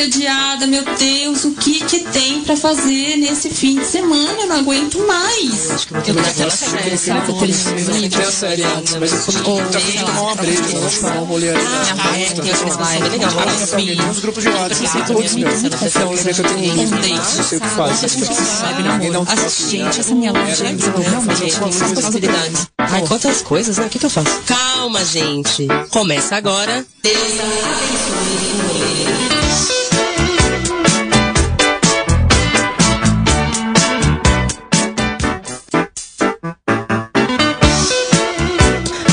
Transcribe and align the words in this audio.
entediada, 0.00 0.66
meu 0.66 0.82
Deus, 0.82 1.44
o 1.44 1.52
que 1.52 1.84
que 1.84 2.00
tem 2.00 2.40
pra 2.40 2.56
fazer 2.56 3.16
nesse 3.18 3.50
fim 3.50 3.78
de 3.78 3.84
semana? 3.84 4.40
Eu 4.40 4.46
não 4.46 4.56
aguento 4.56 4.98
mais. 5.06 5.70
Acho 5.70 5.86
que 5.86 5.92
eu 5.92 6.14
vou 6.14 6.22
ter 6.22 6.30
aquela 6.30 6.50
série. 6.50 6.92
Eu 6.92 8.32
série 8.32 8.62
antes, 8.62 8.96
mas 8.96 9.12
eu 9.12 9.18
fui 9.18 9.34
tomar 9.34 10.20
uma 10.22 10.34
breja, 10.36 10.62
vamos 10.72 10.98
tomar 10.98 11.20
um 11.20 11.24
rolê 11.24 11.50
ali. 11.50 11.60
Uns 14.08 14.20
grupos 14.20 14.42
de 14.42 14.48
WhatsApp, 14.48 15.06
todos 15.06 15.34
meus. 15.34 15.64
Então, 15.64 16.02
eu 16.02 16.10
lembrei 16.12 16.34
que 16.34 16.40
eu 16.40 16.44
tenho 16.44 16.72
um 16.72 16.86
não 16.86 17.44
sei 17.44 17.58
o 17.58 17.60
que 17.60 17.68
faz. 17.68 18.00
Gente, 19.70 20.00
essa 20.00 20.14
minha 20.14 20.32
loja 20.32 20.64
é 20.64 20.68
realmente. 21.10 21.58
Ai, 22.78 23.06
quantas 23.06 23.42
coisas, 23.42 23.76
né? 23.76 23.86
O 23.86 23.90
que, 23.90 23.98
que 23.98 24.06
eu 24.06 24.10
faço? 24.10 24.40
Calma, 24.46 25.04
gente. 25.04 25.68
Começa 25.90 26.36
agora. 26.36 26.86
Deus 27.02 27.16
abençoe. 27.16 28.49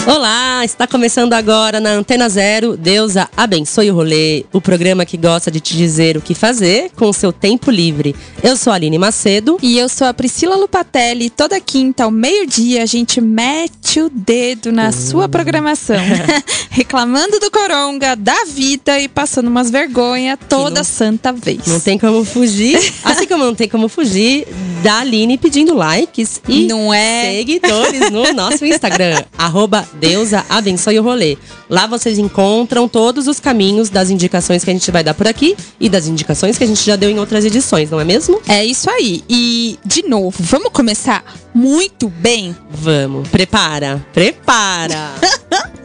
Olá, 0.09 0.46
está 0.67 0.85
começando 0.85 1.31
agora 1.31 1.79
na 1.79 1.91
Antena 1.91 2.27
Zero. 2.27 2.75
Deusa 2.75 3.29
abençoe 3.37 3.89
o 3.89 3.95
rolê, 3.95 4.43
o 4.51 4.59
programa 4.59 5.05
que 5.05 5.15
gosta 5.15 5.49
de 5.49 5.61
te 5.61 5.77
dizer 5.77 6.17
o 6.17 6.21
que 6.21 6.35
fazer 6.35 6.91
com 6.93 7.07
o 7.07 7.13
seu 7.13 7.31
tempo 7.31 7.71
livre. 7.71 8.13
Eu 8.43 8.57
sou 8.57 8.73
a 8.73 8.75
Aline 8.75 8.99
Macedo. 8.99 9.57
E 9.61 9.79
eu 9.79 9.87
sou 9.87 10.05
a 10.05 10.13
Priscila 10.13 10.57
Lupatelli. 10.57 11.29
Toda 11.29 11.59
quinta, 11.61 12.03
ao 12.03 12.11
meio-dia, 12.11 12.83
a 12.83 12.85
gente 12.85 13.21
mete 13.21 14.01
o 14.01 14.09
dedo 14.09 14.71
na 14.71 14.91
sua 14.91 15.29
programação. 15.29 15.95
Reclamando 16.69 17.39
do 17.39 17.49
coronga, 17.49 18.15
da 18.15 18.43
vida 18.45 18.99
e 18.99 19.07
passando 19.07 19.47
umas 19.47 19.71
vergonha 19.71 20.35
toda 20.35 20.81
não, 20.81 20.83
santa 20.83 21.31
vez. 21.31 21.65
Não 21.65 21.79
tem 21.79 21.97
como 21.97 22.25
fugir. 22.25 22.77
assim 23.05 23.25
como 23.25 23.45
não 23.45 23.55
tem 23.55 23.69
como 23.69 23.87
fugir 23.87 24.45
da 24.83 24.99
Aline 24.99 25.37
pedindo 25.37 25.73
likes 25.73 26.41
e 26.47 26.67
não 26.67 26.93
é? 26.93 27.37
seguidores 27.37 28.11
no 28.11 28.33
nosso 28.33 28.65
Instagram. 28.65 29.23
arroba 29.37 29.87
Deusa 29.99 30.45
abençoe 30.49 30.56
o 30.99 31.03
rolê. 31.03 31.37
Lá 31.69 31.87
vocês 31.87 32.17
encontram 32.17 32.87
todos 32.87 33.27
os 33.27 33.39
caminhos 33.39 33.89
das 33.89 34.09
indicações 34.09 34.63
que 34.63 34.69
a 34.69 34.73
gente 34.73 34.89
vai 34.91 35.03
dar 35.03 35.13
por 35.13 35.27
aqui 35.27 35.55
e 35.79 35.89
das 35.89 36.07
indicações 36.07 36.57
que 36.57 36.63
a 36.63 36.67
gente 36.67 36.83
já 36.83 36.95
deu 36.95 37.09
em 37.09 37.19
outras 37.19 37.45
edições, 37.45 37.89
não 37.91 37.99
é 37.99 38.03
mesmo? 38.03 38.41
É 38.47 38.65
isso 38.65 38.89
aí. 38.89 39.23
E, 39.29 39.77
de 39.85 40.07
novo, 40.07 40.35
vamos 40.39 40.71
começar 40.71 41.23
muito 41.53 42.09
bem? 42.09 42.55
Vamos. 42.69 43.27
Prepara. 43.29 44.05
Prepara. 44.13 45.11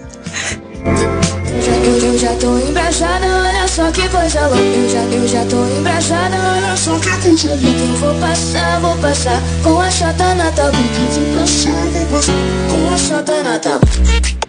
Eu, 1.84 1.98
eu 1.98 2.18
já 2.18 2.32
tô 2.34 2.50
olha 2.50 3.68
só 3.68 3.90
que 3.90 4.08
coisa 4.08 4.46
louca 4.46 4.62
Eu 4.62 4.88
já, 4.88 5.00
eu 5.00 5.28
já 5.28 5.44
tô 5.46 5.56
olha 5.56 6.76
só 6.76 6.98
que 6.98 7.10
coisa 7.22 7.48
louca 7.48 7.66
Eu 7.66 7.96
vou 7.96 8.14
passar, 8.20 8.80
vou 8.80 8.96
passar 8.96 9.42
com 9.62 9.80
a 9.80 9.90
chata 9.90 10.34
na 10.34 10.50
tabu 10.52 10.76
Vou 10.78 11.40
passar, 11.40 11.72
vou 11.72 12.20
passar 12.20 12.32
com 12.70 12.94
a 12.94 12.98
chata 12.98 13.42
na 13.42 13.58
tabu 13.58 14.41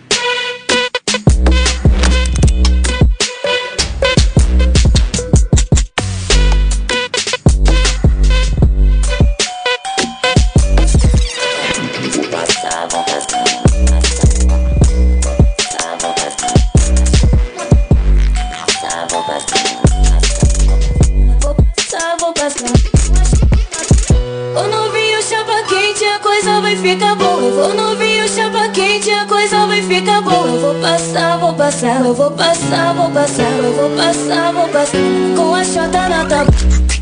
passar, 30.84 31.38
vou 31.38 31.54
passar, 31.54 32.06
eu 32.06 32.14
vou 32.14 32.32
passar, 32.32 32.94
vou 32.94 33.10
passar, 33.10 33.52
eu 33.52 33.74
vou 33.74 33.90
passar, 33.92 34.52
vou 34.52 34.68
passar. 34.68 35.00
Com 35.36 35.56
a 35.56 35.64
chota 35.64 36.10
na 36.10 36.26
tábua. 36.26 36.94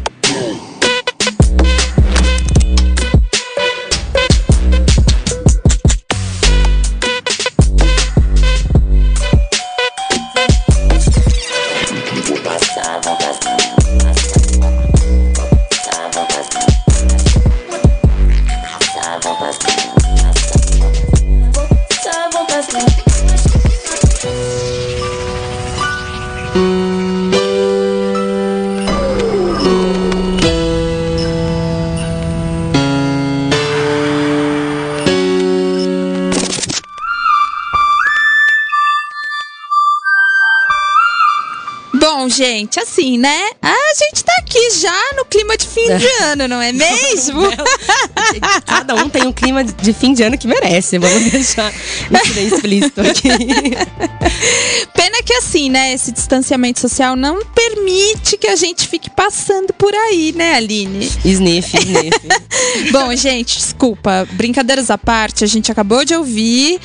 Gente, 42.41 42.79
assim, 42.79 43.19
né? 43.19 43.51
A 43.61 43.93
gente 43.99 44.23
tá 44.23 44.33
aqui 44.39 44.71
já 44.71 45.13
no 45.15 45.25
clima 45.25 45.55
de 45.55 45.67
fim 45.67 45.95
de 45.95 46.07
ano, 46.23 46.47
não 46.47 46.59
é 46.59 46.71
mesmo? 46.71 47.39
Cada 48.65 48.95
um 48.95 49.07
tem 49.07 49.27
um 49.27 49.31
clima 49.31 49.63
de 49.63 49.93
fim 49.93 50.11
de 50.11 50.23
ano 50.23 50.35
que 50.35 50.47
merece. 50.47 50.97
Vamos 50.97 51.31
deixar 51.31 51.71
isso 51.71 52.33
bem 52.33 52.47
explícito 52.47 53.01
aqui. 53.01 53.29
Pena 54.95 55.21
que 55.23 55.33
assim, 55.33 55.69
né? 55.69 55.93
Esse 55.93 56.11
distanciamento 56.11 56.79
social 56.79 57.15
não 57.15 57.45
permite 57.45 58.37
que 58.37 58.47
a 58.47 58.55
gente 58.55 58.87
fique 58.87 59.09
passando 59.11 59.71
por 59.73 59.93
aí, 59.93 60.33
né, 60.35 60.55
Aline? 60.55 61.11
Sniff, 61.23 61.77
sniff. 61.77 62.91
Bom, 62.91 63.15
gente, 63.15 63.59
desculpa. 63.59 64.27
Brincadeiras 64.31 64.89
à 64.89 64.97
parte, 64.97 65.43
a 65.43 65.47
gente 65.47 65.71
acabou 65.71 66.03
de 66.03 66.15
ouvir 66.15 66.79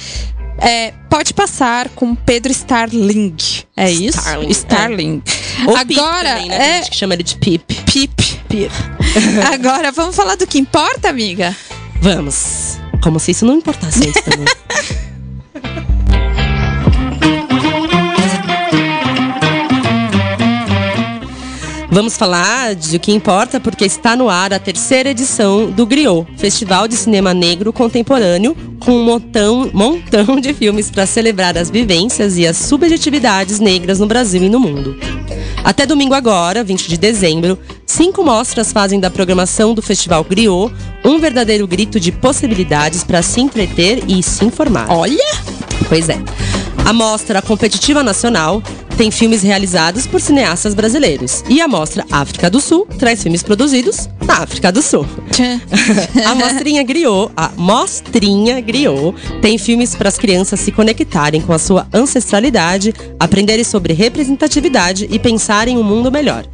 é, 0.58 0.92
pode 1.10 1.34
passar 1.34 1.88
com 1.90 2.14
Pedro 2.14 2.52
Starling. 2.52 3.36
É 3.76 3.90
isso? 3.90 4.18
Starling. 4.18 4.50
Starling. 4.50 5.22
É. 5.60 5.70
Ou 5.70 5.76
Agora, 5.76 6.34
também, 6.34 6.48
né? 6.48 6.56
é... 6.56 6.78
a 6.78 6.82
gente 6.82 6.96
chama 6.96 7.14
ele 7.14 7.22
de 7.22 7.36
Pip. 7.36 7.74
Pip. 7.82 8.40
Pip. 8.48 8.72
Agora, 9.52 9.92
vamos 9.92 10.16
falar 10.16 10.36
do 10.36 10.46
que 10.46 10.58
importa, 10.58 11.08
amiga? 11.08 11.54
Vamos. 12.00 12.78
Como 13.02 13.18
se 13.18 13.30
isso 13.32 13.44
não 13.44 13.54
importasse 13.54 14.08
antes 14.08 14.22
também. 14.22 14.46
Vamos 21.96 22.14
falar 22.14 22.74
de 22.74 22.98
o 22.98 23.00
que 23.00 23.10
importa 23.10 23.58
porque 23.58 23.86
está 23.86 24.14
no 24.14 24.28
ar 24.28 24.52
a 24.52 24.58
terceira 24.58 25.08
edição 25.08 25.70
do 25.70 25.86
Griot, 25.86 26.30
Festival 26.36 26.86
de 26.86 26.94
Cinema 26.94 27.32
Negro 27.32 27.72
Contemporâneo, 27.72 28.54
com 28.78 28.90
um 28.90 29.02
montão, 29.02 29.70
montão 29.72 30.38
de 30.38 30.52
filmes 30.52 30.90
para 30.90 31.06
celebrar 31.06 31.56
as 31.56 31.70
vivências 31.70 32.36
e 32.36 32.46
as 32.46 32.58
subjetividades 32.58 33.60
negras 33.60 33.98
no 33.98 34.06
Brasil 34.06 34.42
e 34.42 34.50
no 34.50 34.60
mundo. 34.60 34.94
Até 35.64 35.86
domingo 35.86 36.12
agora, 36.12 36.62
20 36.62 36.86
de 36.86 36.98
dezembro, 36.98 37.58
cinco 37.86 38.22
mostras 38.22 38.72
fazem 38.72 39.00
da 39.00 39.10
programação 39.10 39.72
do 39.72 39.80
Festival 39.80 40.22
Griot 40.22 40.74
um 41.02 41.18
verdadeiro 41.18 41.66
grito 41.66 41.98
de 41.98 42.12
possibilidades 42.12 43.04
para 43.04 43.22
se 43.22 43.40
entreter 43.40 44.04
e 44.06 44.22
se 44.22 44.44
informar. 44.44 44.90
Olha! 44.90 45.16
Pois 45.88 46.10
é. 46.10 46.18
A 46.84 46.92
Mostra 46.92 47.40
Competitiva 47.40 48.02
Nacional 48.02 48.62
tem 48.96 49.10
filmes 49.10 49.42
realizados 49.42 50.06
por 50.06 50.20
cineastas 50.20 50.74
brasileiros. 50.74 51.44
E 51.48 51.60
a 51.60 51.68
Mostra 51.68 52.04
África 52.10 52.50
do 52.50 52.60
Sul 52.60 52.86
traz 52.98 53.22
filmes 53.22 53.42
produzidos 53.42 54.08
na 54.24 54.42
África 54.42 54.72
do 54.72 54.82
Sul. 54.82 55.06
a 56.24 56.34
Mostrinha 56.34 56.82
Griot, 56.82 57.30
a 57.36 57.50
Mostrinha 57.56 58.60
Griot, 58.60 59.14
tem 59.40 59.58
filmes 59.58 59.94
para 59.94 60.08
as 60.08 60.18
crianças 60.18 60.60
se 60.60 60.72
conectarem 60.72 61.40
com 61.40 61.52
a 61.52 61.58
sua 61.58 61.86
ancestralidade, 61.92 62.94
aprenderem 63.20 63.64
sobre 63.64 63.92
representatividade 63.92 65.06
e 65.10 65.18
pensarem 65.18 65.76
um 65.78 65.82
mundo 65.82 66.10
melhor. 66.10 66.44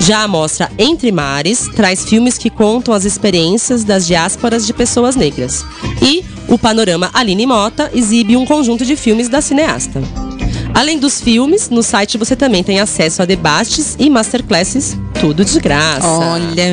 Já 0.00 0.22
a 0.22 0.28
mostra 0.28 0.70
Entre 0.78 1.10
Mares 1.10 1.68
traz 1.74 2.04
filmes 2.04 2.38
que 2.38 2.50
contam 2.50 2.94
as 2.94 3.04
experiências 3.04 3.82
das 3.82 4.06
diásporas 4.06 4.66
de 4.66 4.72
pessoas 4.72 5.16
negras. 5.16 5.64
E 6.00 6.24
o 6.48 6.58
Panorama 6.58 7.10
Aline 7.12 7.46
Mota 7.46 7.90
exibe 7.92 8.36
um 8.36 8.44
conjunto 8.44 8.84
de 8.84 8.94
filmes 8.94 9.28
da 9.28 9.40
cineasta. 9.40 10.00
Além 10.76 10.98
dos 10.98 11.22
filmes, 11.22 11.70
no 11.70 11.82
site 11.82 12.18
você 12.18 12.36
também 12.36 12.62
tem 12.62 12.80
acesso 12.80 13.22
a 13.22 13.24
debates 13.24 13.96
e 13.98 14.10
masterclasses, 14.10 14.94
tudo 15.18 15.42
de 15.42 15.58
graça. 15.58 16.06
Olha. 16.06 16.64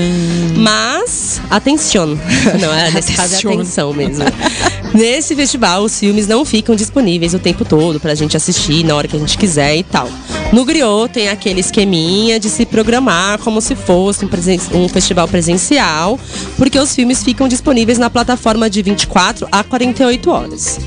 Mas, 0.58 1.40
atenção. 1.50 2.08
Não, 2.60 2.74
é, 2.74 2.92
nesse 2.92 3.14
caso 3.14 3.36
é 3.36 3.54
atenção 3.54 3.94
mesmo. 3.94 4.26
Nesse 4.94 5.36
festival, 5.36 5.84
os 5.84 6.00
filmes 6.00 6.28
não 6.28 6.46
ficam 6.46 6.76
disponíveis 6.76 7.34
o 7.34 7.40
tempo 7.40 7.66
todo 7.66 8.00
pra 8.00 8.14
gente 8.14 8.38
assistir 8.38 8.84
na 8.86 8.96
hora 8.96 9.08
que 9.08 9.16
a 9.16 9.20
gente 9.20 9.38
quiser 9.38 9.76
e 9.76 9.84
tal. 9.84 10.08
No 10.52 10.64
Griot 10.64 11.12
tem 11.12 11.30
aquele 11.30 11.62
esqueminha 11.62 12.40
de 12.40 12.48
se 12.48 12.64
programar 12.64 13.40
como 13.40 13.60
se 13.60 13.76
fosse 13.76 14.24
um, 14.24 14.28
presen 14.28 14.60
um 14.72 14.88
festival 14.88 15.28
presencial, 15.28 16.20
porque 16.58 16.78
os 16.78 16.94
filmes 16.94 17.24
ficam 17.24 17.48
disponíveis 17.48 17.98
na 17.98 18.08
plataforma 18.08 18.70
de 18.70 18.84
24 18.84 19.48
a 19.52 19.64
48 19.64 20.30
horas. 20.30 20.80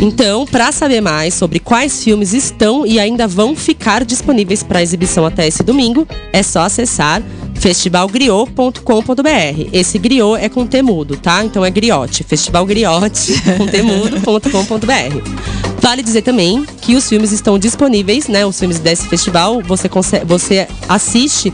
Então, 0.00 0.46
para 0.46 0.70
saber 0.70 1.00
mais 1.00 1.34
sobre 1.34 1.58
quais 1.58 2.02
filmes 2.02 2.32
estão 2.32 2.86
e 2.86 3.00
ainda 3.00 3.26
vão 3.26 3.56
ficar 3.56 4.04
disponíveis 4.04 4.62
para 4.62 4.82
exibição 4.82 5.26
até 5.26 5.48
esse 5.48 5.64
domingo, 5.64 6.06
é 6.32 6.44
só 6.44 6.60
acessar 6.62 7.20
festivalgriot.com.br. 7.62 9.68
Esse 9.72 9.96
griot 9.96 10.42
é 10.42 10.48
com 10.48 10.66
temudo, 10.66 11.16
tá? 11.16 11.44
Então 11.44 11.64
é 11.64 11.70
griote, 11.70 12.24
festivalgriote 12.24 13.40
com 13.56 13.66
temudo.com.br. 13.66 15.78
Vale 15.80 16.02
dizer 16.02 16.22
também 16.22 16.66
que 16.80 16.96
os 16.96 17.08
filmes 17.08 17.30
estão 17.30 17.56
disponíveis, 17.58 18.26
né? 18.26 18.44
Os 18.44 18.58
filmes 18.58 18.80
desse 18.80 19.06
festival, 19.08 19.62
você, 19.62 19.88
você 20.24 20.66
assiste 20.88 21.52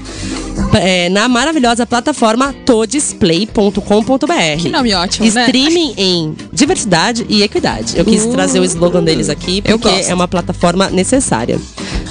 é, 0.80 1.10
na 1.10 1.28
maravilhosa 1.28 1.86
plataforma 1.86 2.54
todisplay.com.br. 2.64 4.60
Que 4.60 4.70
nome 4.70 4.94
ótimo, 4.94 5.30
né? 5.30 5.44
Streaming 5.44 5.94
em 5.96 6.36
diversidade 6.52 7.26
e 7.28 7.42
equidade. 7.42 7.98
Eu 7.98 8.04
quis 8.04 8.24
Uh, 8.24 8.32
trazer 8.32 8.60
o 8.60 8.64
slogan 8.64 9.04
deles 9.04 9.28
aqui 9.28 9.62
porque 9.62 9.88
é 9.88 10.14
uma 10.14 10.26
plataforma 10.26 10.90
necessária. 10.90 11.60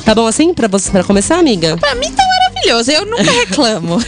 Tá 0.06 0.16
bom 0.16 0.26
assim 0.26 0.54
para 0.54 0.68
você 0.68 0.90
para 0.90 1.04
começar, 1.04 1.38
amiga? 1.38 1.76
Pra 1.78 1.94
mim 1.96 2.12
tá 2.12 2.27
maravilhoso, 2.58 2.92
eu 2.92 3.06
nunca 3.06 3.24
reclamo. 3.32 4.04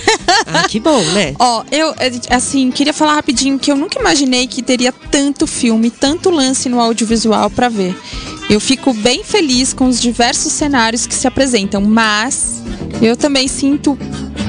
Ah, 0.46 0.68
que 0.68 0.80
bom, 0.80 1.02
né? 1.14 1.34
Ó, 1.40 1.64
eu, 1.72 1.94
é, 1.98 2.12
assim, 2.30 2.72
queria 2.72 2.94
falar 2.94 3.16
rapidinho 3.16 3.58
que 3.60 3.72
eu 3.72 3.76
nunca 3.76 4.00
imaginei 4.00 4.48
que 4.48 4.62
teria 4.62 4.92
tanto 4.92 5.46
filme, 5.48 5.90
tanto 5.90 6.30
lance 6.30 6.68
no 6.70 6.80
audiovisual 6.80 7.50
pra 7.50 7.70
ver. 7.70 7.96
Eu 8.50 8.60
fico 8.60 8.94
bem 8.94 9.24
feliz 9.24 9.74
com 9.74 9.88
os 9.88 10.02
diversos 10.02 10.52
cenários 10.54 11.06
que 11.06 11.14
se 11.14 11.28
apresentam, 11.28 11.82
mas 11.82 12.64
eu 13.00 13.16
também 13.16 13.48
sinto 13.48 13.98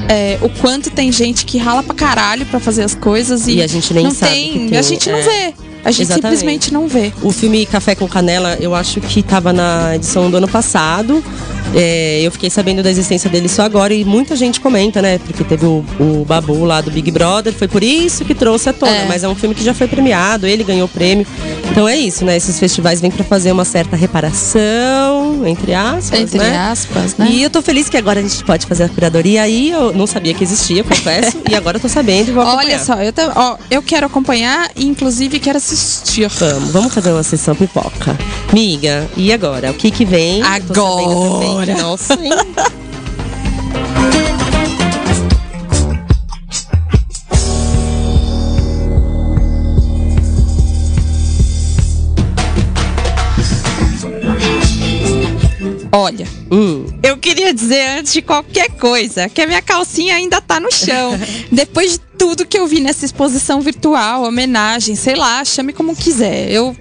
é, 0.09 0.39
o 0.41 0.49
quanto 0.49 0.89
tem 0.89 1.11
gente 1.11 1.45
que 1.45 1.57
rala 1.59 1.83
pra 1.83 1.93
caralho 1.93 2.45
pra 2.47 2.59
fazer 2.59 2.83
as 2.83 2.95
coisas 2.95 3.47
e, 3.47 3.57
E 3.57 3.61
a 3.63 3.67
gente 3.67 3.93
nem 3.93 4.05
não 4.05 4.11
sabe 4.11 4.31
tem, 4.33 4.51
que 4.51 4.69
tem, 4.69 4.77
a 4.77 4.81
gente 4.81 5.09
não 5.09 5.19
é. 5.19 5.21
vê. 5.21 5.53
A 5.83 5.89
gente 5.89 6.03
Exatamente. 6.03 6.39
simplesmente 6.39 6.73
não 6.73 6.87
vê. 6.87 7.11
O 7.23 7.31
filme 7.31 7.65
Café 7.65 7.95
com 7.95 8.07
Canela, 8.07 8.55
eu 8.59 8.75
acho 8.75 9.01
que 9.01 9.23
tava 9.23 9.51
na 9.51 9.95
edição 9.95 10.29
do 10.29 10.37
ano 10.37 10.47
passado. 10.47 11.23
É, 11.73 12.19
eu 12.21 12.31
fiquei 12.31 12.49
sabendo 12.49 12.83
da 12.83 12.89
existência 12.89 13.29
dele 13.29 13.47
só 13.47 13.63
agora 13.63 13.93
e 13.93 14.03
muita 14.03 14.35
gente 14.35 14.59
comenta, 14.59 15.01
né? 15.01 15.19
Porque 15.19 15.43
teve 15.43 15.65
o, 15.65 15.85
o 15.99 16.25
Babu 16.27 16.65
lá 16.65 16.81
do 16.81 16.91
Big 16.91 17.09
Brother, 17.11 17.53
foi 17.53 17.67
por 17.67 17.81
isso 17.83 18.25
que 18.25 18.35
trouxe 18.35 18.69
à 18.69 18.73
tona. 18.73 18.91
É. 18.91 19.05
Mas 19.07 19.23
é 19.23 19.27
um 19.27 19.35
filme 19.35 19.55
que 19.55 19.63
já 19.63 19.73
foi 19.73 19.87
premiado, 19.87 20.45
ele 20.45 20.63
ganhou 20.63 20.85
o 20.85 20.89
prêmio. 20.89 21.25
Então 21.71 21.87
é 21.87 21.95
isso, 21.97 22.25
né? 22.25 22.35
Esses 22.35 22.59
festivais 22.59 22.99
vêm 22.99 23.09
pra 23.09 23.23
fazer 23.23 23.51
uma 23.51 23.63
certa 23.63 23.95
reparação, 23.95 25.47
entre 25.47 25.73
aspas, 25.73 26.19
Entre 26.19 26.37
né? 26.37 26.57
aspas, 26.57 27.15
né? 27.17 27.27
E 27.29 27.41
eu 27.43 27.49
tô 27.49 27.61
feliz 27.61 27.87
que 27.89 27.97
agora 27.97 28.19
a 28.19 28.23
gente 28.23 28.43
pode 28.43 28.65
fazer 28.65 28.83
a 28.83 28.89
curadoria 28.89 29.41
aí. 29.41 29.71
Eu 29.71 29.93
não 29.93 30.05
sabia 30.05 30.33
que 30.33 30.43
existia, 30.43 30.83
confesso. 30.83 31.37
e 31.49 31.55
agora 31.55 31.77
eu 31.77 31.81
tô 31.81 31.87
sabendo 31.89 32.29
e 32.29 32.31
vou 32.33 32.43
acompanhar. 32.43 32.75
Olha 32.75 32.79
só, 32.83 32.95
eu, 33.01 33.13
tam- 33.13 33.31
ó, 33.35 33.57
eu 33.69 33.81
quero 33.81 34.05
acompanhar 34.07 34.69
e 34.75 34.85
inclusive 34.85 35.39
quero 35.39 35.57
assistir. 35.57 36.27
Vamos, 36.27 36.71
vamos 36.71 36.93
fazer 36.93 37.11
uma 37.11 37.23
sessão 37.23 37.55
pipoca. 37.55 38.17
Miga, 38.53 39.07
e 39.15 39.31
agora? 39.31 39.71
O 39.71 39.73
que 39.73 39.89
que 39.91 40.03
vem? 40.05 40.41
Tô 40.41 40.45
Agora. 40.45 41.60
Olha, 55.93 56.25
Hum, 56.53 56.85
eu 57.01 57.15
queria 57.15 57.53
dizer 57.53 57.97
antes 57.97 58.11
de 58.11 58.21
qualquer 58.21 58.69
coisa 58.71 59.29
que 59.29 59.41
a 59.41 59.47
minha 59.47 59.61
calcinha 59.61 60.15
ainda 60.15 60.41
tá 60.41 60.59
no 60.59 60.69
chão. 60.69 61.17
Depois 61.49 61.93
de 61.93 61.99
tudo 62.17 62.45
que 62.45 62.59
eu 62.59 62.67
vi 62.67 62.81
nessa 62.81 63.05
exposição 63.05 63.61
virtual, 63.61 64.25
homenagem, 64.25 64.93
sei 64.97 65.15
lá, 65.15 65.45
chame 65.45 65.71
como 65.71 65.95
quiser. 65.95 66.51
Eu. 66.51 66.75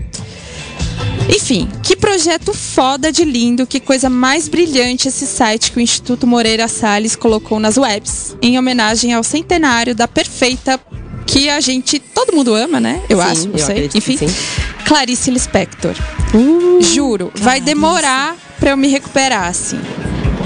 Enfim, 1.29 1.69
que 1.83 1.95
projeto 1.97 2.53
foda 2.53 3.13
de 3.13 3.25
lindo, 3.25 3.67
que 3.67 3.79
coisa 3.81 4.11
mais 4.11 4.49
brilhante 4.49 5.09
esse 5.09 5.27
site 5.27 5.71
que 5.71 5.79
o 5.79 5.81
Instituto 5.81 6.27
Moreira 6.27 6.67
Salles 6.67 7.15
colocou 7.15 7.61
nas 7.61 7.77
webs, 7.77 8.37
em 8.43 8.59
homenagem 8.59 9.13
ao 9.13 9.23
centenário 9.23 9.95
da 9.95 10.09
perfeita 10.09 10.81
que 11.27 11.49
a 11.49 11.61
gente, 11.61 11.99
todo 12.01 12.35
mundo 12.35 12.55
ama, 12.55 12.81
né? 12.81 13.01
Eu 13.09 13.19
Sim, 13.19 13.25
acho, 13.25 13.49
não 13.49 13.53
eu 13.53 13.59
sei. 13.59 13.75
acredito 13.77 13.97
Enfim, 13.99 14.17
sim. 14.17 14.35
Clarice 14.85 15.31
Lispector. 15.31 15.95
Uh, 16.35 16.83
Juro, 16.83 17.31
vai 17.37 17.61
demorar 17.61 18.37
pra 18.59 18.71
eu 18.71 18.77
me 18.77 18.89
recuperar, 18.89 19.47
assim. 19.47 19.79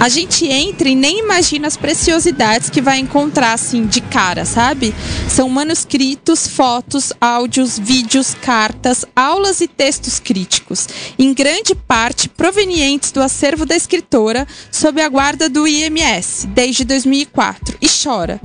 A 0.00 0.08
gente 0.08 0.46
entra 0.46 0.88
e 0.88 0.94
nem 0.94 1.20
imagina 1.20 1.66
as 1.66 1.76
preciosidades 1.76 2.68
que 2.68 2.82
vai 2.82 2.98
encontrar, 2.98 3.54
assim, 3.54 3.86
de 3.86 4.00
cara, 4.00 4.44
sabe? 4.44 4.94
São 5.28 5.48
manuscritos, 5.48 6.46
fotos, 6.46 7.12
áudios, 7.20 7.78
vídeos, 7.78 8.34
cartas, 8.34 9.04
aulas 9.16 9.60
e 9.60 9.68
textos 9.68 10.18
críticos, 10.18 10.86
em 11.18 11.32
grande 11.32 11.74
parte 11.74 12.28
provenientes 12.28 13.12
do 13.12 13.22
acervo 13.22 13.64
da 13.64 13.76
escritora, 13.76 14.46
sob 14.70 15.00
a 15.00 15.08
guarda 15.08 15.48
do 15.48 15.66
IMS, 15.66 16.46
desde 16.48 16.84
2004. 16.84 17.78
E 17.80 17.86
chora 17.88 18.40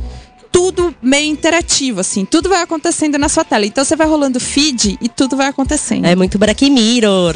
tudo 0.51 0.93
meio 1.01 1.31
interativo, 1.31 1.99
assim. 2.01 2.25
Tudo 2.25 2.49
vai 2.49 2.61
acontecendo 2.61 3.17
na 3.17 3.29
sua 3.29 3.45
tela. 3.45 3.65
Então 3.65 3.83
você 3.83 3.95
vai 3.95 4.07
rolando 4.07 4.39
feed 4.39 4.97
e 5.01 5.07
tudo 5.07 5.37
vai 5.37 5.47
acontecendo. 5.47 6.05
é 6.05 6.15
muito 6.15 6.37
Black 6.37 6.69
Mirror. 6.69 7.35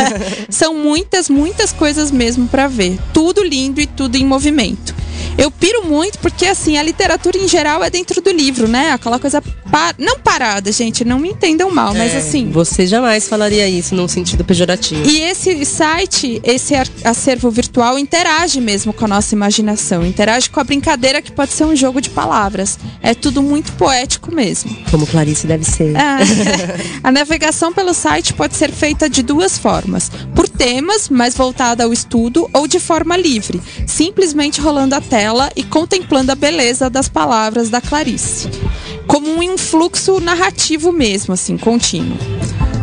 São 0.50 0.74
muitas, 0.74 1.28
muitas 1.28 1.72
coisas 1.72 2.10
mesmo 2.10 2.48
pra 2.48 2.66
ver. 2.66 2.98
Tudo 3.12 3.42
lindo 3.42 3.80
e 3.80 3.86
tudo 3.86 4.16
em 4.16 4.24
movimento. 4.24 4.95
Eu 5.38 5.50
piro 5.50 5.84
muito 5.84 6.18
porque, 6.18 6.46
assim, 6.46 6.78
a 6.78 6.82
literatura 6.82 7.36
em 7.36 7.46
geral 7.46 7.84
é 7.84 7.90
dentro 7.90 8.20
do 8.22 8.30
livro, 8.30 8.66
né? 8.66 8.92
Aquela 8.92 9.18
coisa. 9.18 9.42
pa- 9.70 9.94
Não 9.98 10.18
parada, 10.18 10.72
gente, 10.72 11.04
não 11.04 11.18
me 11.18 11.28
entendam 11.30 11.70
mal, 11.70 11.92
mas 11.94 12.14
É, 12.14 12.18
assim. 12.18 12.50
Você 12.50 12.86
jamais 12.86 13.28
falaria 13.28 13.68
isso 13.68 13.94
num 13.94 14.08
sentido 14.08 14.44
pejorativo. 14.44 15.06
E 15.08 15.20
esse 15.20 15.64
site, 15.66 16.40
esse 16.42 16.74
acervo 17.04 17.50
virtual, 17.50 17.98
interage 17.98 18.60
mesmo 18.60 18.92
com 18.94 19.04
a 19.04 19.08
nossa 19.08 19.34
imaginação. 19.34 20.06
Interage 20.06 20.48
com 20.48 20.58
a 20.60 20.64
brincadeira 20.64 21.20
que 21.20 21.30
pode 21.30 21.52
ser 21.52 21.64
um 21.64 21.76
jogo 21.76 22.00
de 22.00 22.08
palavras. 22.10 22.78
É 23.02 23.14
tudo 23.14 23.42
muito 23.42 23.72
poético 23.72 24.34
mesmo. 24.34 24.74
Como 24.90 25.06
Clarice 25.06 25.46
deve 25.46 25.64
ser. 25.64 25.94
Ah, 25.96 26.18
a 27.04 27.12
navegação 27.12 27.72
pelo 27.74 27.92
site 27.92 28.32
pode 28.32 28.56
ser 28.56 28.70
feita 28.72 29.08
de 29.08 29.22
duas 29.22 29.58
formas: 29.58 30.10
por 30.34 30.48
temas, 30.48 31.08
mais 31.10 31.34
voltada 31.34 31.84
ao 31.84 31.92
estudo, 31.92 32.48
ou 32.54 32.66
de 32.66 32.78
forma 32.80 33.16
livre, 33.16 33.60
simplesmente 33.86 34.60
rolando 34.60 34.94
a 34.94 35.00
tela 35.00 35.25
e 35.56 35.62
contemplando 35.62 36.32
a 36.32 36.34
beleza 36.34 36.88
das 36.88 37.08
palavras 37.08 37.68
da 37.68 37.80
Clarice. 37.80 38.48
Como 39.06 39.42
um 39.42 39.58
fluxo 39.58 40.20
narrativo 40.20 40.92
mesmo, 40.92 41.34
assim, 41.34 41.56
contínuo. 41.56 42.16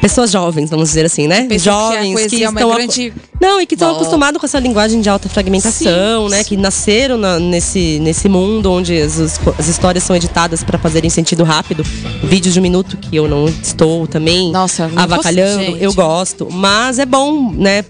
Pessoas 0.00 0.30
jovens, 0.30 0.68
vamos 0.68 0.88
dizer 0.88 1.06
assim, 1.06 1.26
né? 1.26 1.46
Que 1.46 1.58
jovens 1.58 2.32
é 2.32 2.48
uma 2.48 2.60
estão. 2.60 2.68
aco- 2.70 2.76
grande 2.76 3.14
Não, 3.40 3.58
e 3.60 3.64
que 3.66 3.74
estão 3.74 3.92
acostumados 3.94 4.38
com 4.38 4.44
essa 4.44 4.58
linguagem 4.58 5.00
de 5.00 5.08
alta 5.08 5.30
fragmentação, 5.30 6.28
Sim. 6.28 6.34
né? 6.34 6.44
Que 6.44 6.56
nasceram 6.58 7.16
na- 7.16 7.38
nesse, 7.38 7.98
nesse 8.00 8.28
mundo 8.28 8.70
onde 8.70 9.00
as, 9.00 9.18
as 9.58 9.66
histórias 9.68 10.04
são 10.04 10.14
editadas 10.14 10.62
para 10.62 10.76
fazerem 10.78 11.08
sentido 11.08 11.42
rápido. 11.42 11.82
Vídeos 12.24 12.52
de 12.52 12.60
um 12.60 12.62
minuto 12.62 12.98
que 12.98 13.16
eu 13.16 13.26
não 13.26 13.46
estou 13.46 14.06
também 14.06 14.52
Nossa, 14.52 14.90
avacalhando. 14.94 15.76
eu 15.78 15.94
gosto. 15.94 16.48
Mas 16.50 16.98
é 16.98 17.06
bom, 17.06 17.50
né? 17.52 17.82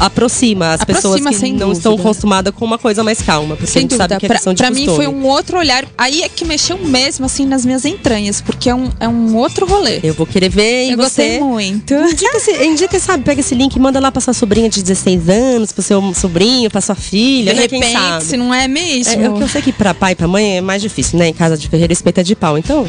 Aproxima 0.00 0.72
as 0.72 0.80
Aproxima, 0.80 1.12
pessoas 1.16 1.38
que 1.40 1.52
não 1.52 1.72
estão 1.72 1.92
dúvida. 1.92 2.08
acostumadas 2.10 2.54
com 2.54 2.64
uma 2.64 2.78
coisa 2.78 3.02
mais 3.02 3.20
calma. 3.22 3.56
Porque 3.56 3.68
a 3.70 3.72
Sem 3.72 3.82
gente 3.82 3.90
dúvida. 3.90 4.04
sabe 4.08 4.20
que 4.20 4.26
é 4.26 4.28
Pra, 4.28 4.36
questão 4.36 4.54
de 4.54 4.58
pra 4.62 4.70
mim 4.70 4.86
foi 4.86 5.06
um 5.06 5.26
outro 5.26 5.58
olhar. 5.58 5.84
Aí 5.96 6.22
é 6.22 6.28
que 6.28 6.44
mexeu 6.44 6.78
mesmo, 6.78 7.26
assim, 7.26 7.46
nas 7.46 7.64
minhas 7.64 7.84
entranhas, 7.84 8.40
porque 8.40 8.68
é 8.70 8.74
um, 8.74 8.90
é 9.00 9.08
um 9.08 9.36
outro 9.36 9.66
rolê. 9.66 10.00
Eu 10.02 10.14
vou 10.14 10.26
querer 10.26 10.48
ver 10.48 10.86
e 10.88 10.90
Eu 10.92 10.96
gostei 10.96 11.38
você. 11.38 11.40
muito. 11.44 11.94
Indica, 11.94 12.36
esse, 12.36 12.64
indica, 12.64 13.00
sabe, 13.00 13.24
pega 13.24 13.40
esse 13.40 13.54
link 13.54 13.74
e 13.74 13.78
manda 13.80 14.00
lá 14.00 14.10
pra 14.12 14.20
sua 14.20 14.32
sobrinha 14.34 14.68
de 14.68 14.82
16 14.82 15.28
anos, 15.28 15.72
pro 15.72 15.82
seu 15.82 16.14
sobrinho, 16.14 16.70
pra 16.70 16.80
sua 16.80 16.94
filha, 16.94 17.52
De 17.54 17.60
né? 17.60 17.68
Quem 17.68 17.80
repente, 17.80 17.98
sabe? 18.00 18.24
se 18.24 18.36
não 18.36 18.52
é 18.54 18.66
mesmo. 18.68 19.12
É, 19.12 19.26
eu, 19.26 19.40
eu 19.40 19.48
sei 19.48 19.62
que 19.62 19.72
pra 19.72 19.92
pai 19.94 20.12
e 20.12 20.14
pra 20.14 20.26
mãe 20.28 20.58
é 20.58 20.60
mais 20.60 20.80
difícil, 20.82 21.18
né? 21.18 21.28
Em 21.28 21.32
casa 21.34 21.56
de 21.56 21.68
ferreiro, 21.68 21.92
espeta 21.92 22.22
de 22.22 22.34
pau. 22.36 22.56
Então, 22.58 22.86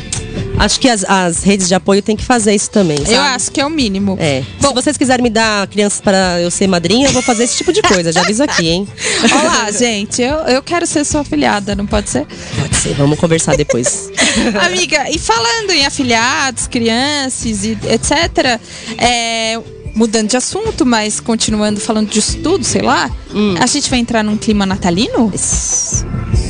acho 0.58 0.80
que 0.80 0.90
as, 0.90 1.04
as 1.08 1.44
redes 1.44 1.68
de 1.68 1.76
apoio 1.76 2.02
têm 2.02 2.16
que 2.16 2.24
fazer 2.26 2.54
isso 2.54 2.70
também, 2.70 2.98
sabe? 2.98 3.14
Eu 3.14 3.22
acho 3.22 3.52
que 3.52 3.62
é 3.62 3.66
o 3.66 3.70
mínimo. 3.70 4.18
É. 4.20 4.44
Se 4.60 4.74
vocês 4.74 4.98
quiserem 4.98 5.24
me 5.24 5.30
dar 5.30 5.68
crianças 5.68 6.02
para 6.02 6.40
eu 6.42 6.52
ser 6.52 6.68
madrinha, 6.68 7.08
eu 7.08 7.14
vou 7.14 7.22
fazer 7.22 7.44
esse 7.44 7.58
tipo 7.58 7.72
de 7.74 7.82
coisa. 7.82 8.12
Já 8.12 8.22
aviso 8.22 8.44
aqui, 8.44 8.68
hein? 8.68 8.88
Olá, 9.32 9.72
gente. 9.72 10.22
Eu, 10.22 10.38
eu 10.40 10.62
quero 10.64 10.86
ser 10.86 11.04
sua 11.06 11.22
afilhada, 11.22 11.76
não 11.76 11.86
pode 11.86 12.10
ser? 12.10 12.26
Pode 12.60 12.76
ser, 12.76 12.94
vamos 12.96 13.18
conversar 13.20 13.56
depois. 13.56 14.12
Amiga, 14.66 15.10
e 15.10 15.18
falando 15.18 15.72
em 15.72 15.86
afilhados, 15.86 16.68
crianças 16.68 17.64
e 17.64 17.78
etc., 17.90 18.60
é, 18.98 19.60
mudando 19.96 20.30
de 20.30 20.38
assunto, 20.38 20.86
mas 20.86 21.20
continuando 21.20 21.80
falando 21.80 22.10
de 22.10 22.20
estudo, 22.20 22.64
sei 22.64 22.82
lá, 22.82 23.10
Hum. 23.34 23.56
a 23.60 23.66
gente 23.66 23.90
vai 23.90 24.00
entrar 24.00 24.24
num 24.24 24.38
clima 24.38 24.66
natalino? 24.66 25.32
All 25.32 26.47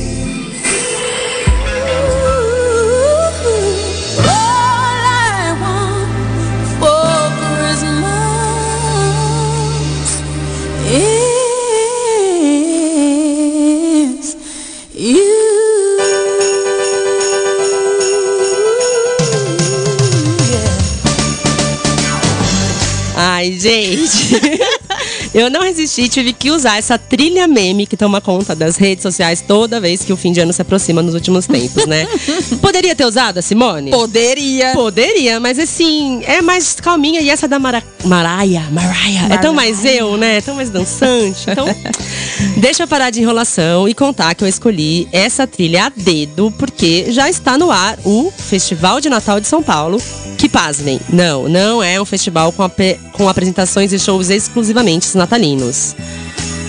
Ai, 23.38 23.52
gente. 23.52 24.34
Eu 25.32 25.48
não 25.48 25.62
resisti, 25.62 26.08
tive 26.08 26.32
que 26.32 26.50
usar 26.50 26.76
essa 26.76 26.98
trilha 26.98 27.46
meme 27.46 27.86
que 27.86 27.96
toma 27.96 28.20
conta 28.20 28.52
das 28.52 28.76
redes 28.76 29.02
sociais 29.02 29.44
toda 29.46 29.78
vez 29.78 30.02
que 30.02 30.12
o 30.12 30.16
fim 30.16 30.32
de 30.32 30.40
ano 30.40 30.52
se 30.52 30.60
aproxima 30.60 31.02
nos 31.02 31.14
últimos 31.14 31.46
tempos, 31.46 31.86
né? 31.86 32.08
Poderia 32.60 32.96
ter 32.96 33.04
usado 33.04 33.38
a 33.38 33.42
Simone? 33.42 33.92
Poderia. 33.92 34.72
Poderia, 34.72 35.38
mas 35.38 35.56
assim, 35.56 36.20
é 36.24 36.42
mais 36.42 36.74
calminha. 36.74 37.20
E 37.20 37.30
essa 37.30 37.46
da 37.46 37.60
Mara... 37.60 37.80
Maraia, 38.04 38.64
Maraia, 38.72 39.28
é 39.30 39.38
tão 39.38 39.54
mais 39.54 39.84
eu, 39.84 40.16
né? 40.16 40.38
É 40.38 40.40
tão 40.40 40.56
mais 40.56 40.70
dançante. 40.70 41.48
Então, 41.48 41.66
deixa 42.58 42.82
eu 42.82 42.88
parar 42.88 43.10
de 43.10 43.20
enrolação 43.20 43.88
e 43.88 43.94
contar 43.94 44.34
que 44.34 44.42
eu 44.42 44.48
escolhi 44.48 45.06
essa 45.12 45.46
trilha 45.46 45.86
a 45.86 45.88
dedo, 45.90 46.52
porque 46.58 47.12
já 47.12 47.30
está 47.30 47.56
no 47.56 47.70
ar 47.70 47.96
o 48.04 48.32
Festival 48.36 49.00
de 49.00 49.08
Natal 49.08 49.38
de 49.38 49.46
São 49.46 49.62
Paulo. 49.62 50.02
Que 50.38 50.48
pasmem, 50.48 51.00
não, 51.08 51.48
não 51.48 51.82
é 51.82 52.00
um 52.00 52.04
festival 52.04 52.52
com, 52.52 52.62
com 53.12 53.28
apresentações 53.28 53.92
e 53.92 53.98
shows 53.98 54.30
exclusivamente 54.30 55.16
natalinos. 55.16 55.96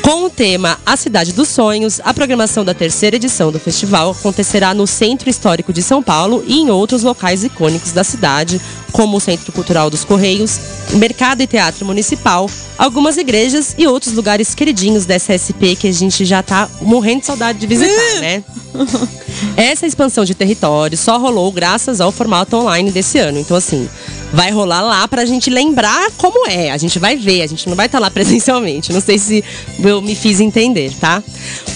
Com 0.01 0.23
o 0.23 0.29
tema 0.29 0.79
A 0.85 0.95
Cidade 0.95 1.33
dos 1.33 1.49
Sonhos, 1.49 1.99
a 2.03 2.13
programação 2.13 2.63
da 2.63 2.73
terceira 2.73 3.15
edição 3.15 3.51
do 3.51 3.59
festival 3.59 4.11
acontecerá 4.11 4.73
no 4.73 4.87
Centro 4.87 5.29
Histórico 5.29 5.73
de 5.73 5.81
São 5.81 6.01
Paulo 6.01 6.43
e 6.47 6.59
em 6.59 6.69
outros 6.69 7.03
locais 7.03 7.43
icônicos 7.43 7.91
da 7.91 8.03
cidade, 8.03 8.61
como 8.91 9.17
o 9.17 9.19
Centro 9.19 9.51
Cultural 9.51 9.89
dos 9.89 10.03
Correios, 10.03 10.59
Mercado 10.93 11.41
e 11.41 11.47
Teatro 11.47 11.85
Municipal, 11.85 12.49
algumas 12.77 13.17
igrejas 13.17 13.75
e 13.77 13.87
outros 13.87 14.13
lugares 14.13 14.55
queridinhos 14.55 15.05
da 15.05 15.15
SSP 15.15 15.75
que 15.75 15.87
a 15.87 15.93
gente 15.93 16.23
já 16.25 16.41
tá 16.41 16.69
morrendo 16.81 17.21
de 17.21 17.25
saudade 17.25 17.59
de 17.59 17.67
visitar, 17.67 18.19
né? 18.19 18.43
Essa 19.55 19.85
expansão 19.85 20.23
de 20.23 20.33
território 20.33 20.97
só 20.97 21.17
rolou 21.17 21.51
graças 21.51 21.99
ao 21.99 22.11
formato 22.11 22.55
online 22.55 22.91
desse 22.91 23.17
ano. 23.19 23.39
Então, 23.39 23.57
assim, 23.57 23.89
vai 24.33 24.51
rolar 24.51 24.81
lá 24.81 25.07
pra 25.07 25.25
gente 25.25 25.49
lembrar 25.49 26.11
como 26.17 26.47
é. 26.49 26.71
A 26.71 26.77
gente 26.77 26.99
vai 26.99 27.15
ver, 27.15 27.41
a 27.41 27.47
gente 27.47 27.67
não 27.67 27.75
vai 27.75 27.85
estar 27.87 27.99
lá 27.99 28.09
presencialmente. 28.11 28.93
Não 28.93 29.01
sei 29.01 29.17
se 29.17 29.43
eu 29.83 30.01
me 30.01 30.15
fiz 30.15 30.39
entender, 30.39 30.91
tá? 30.99 31.23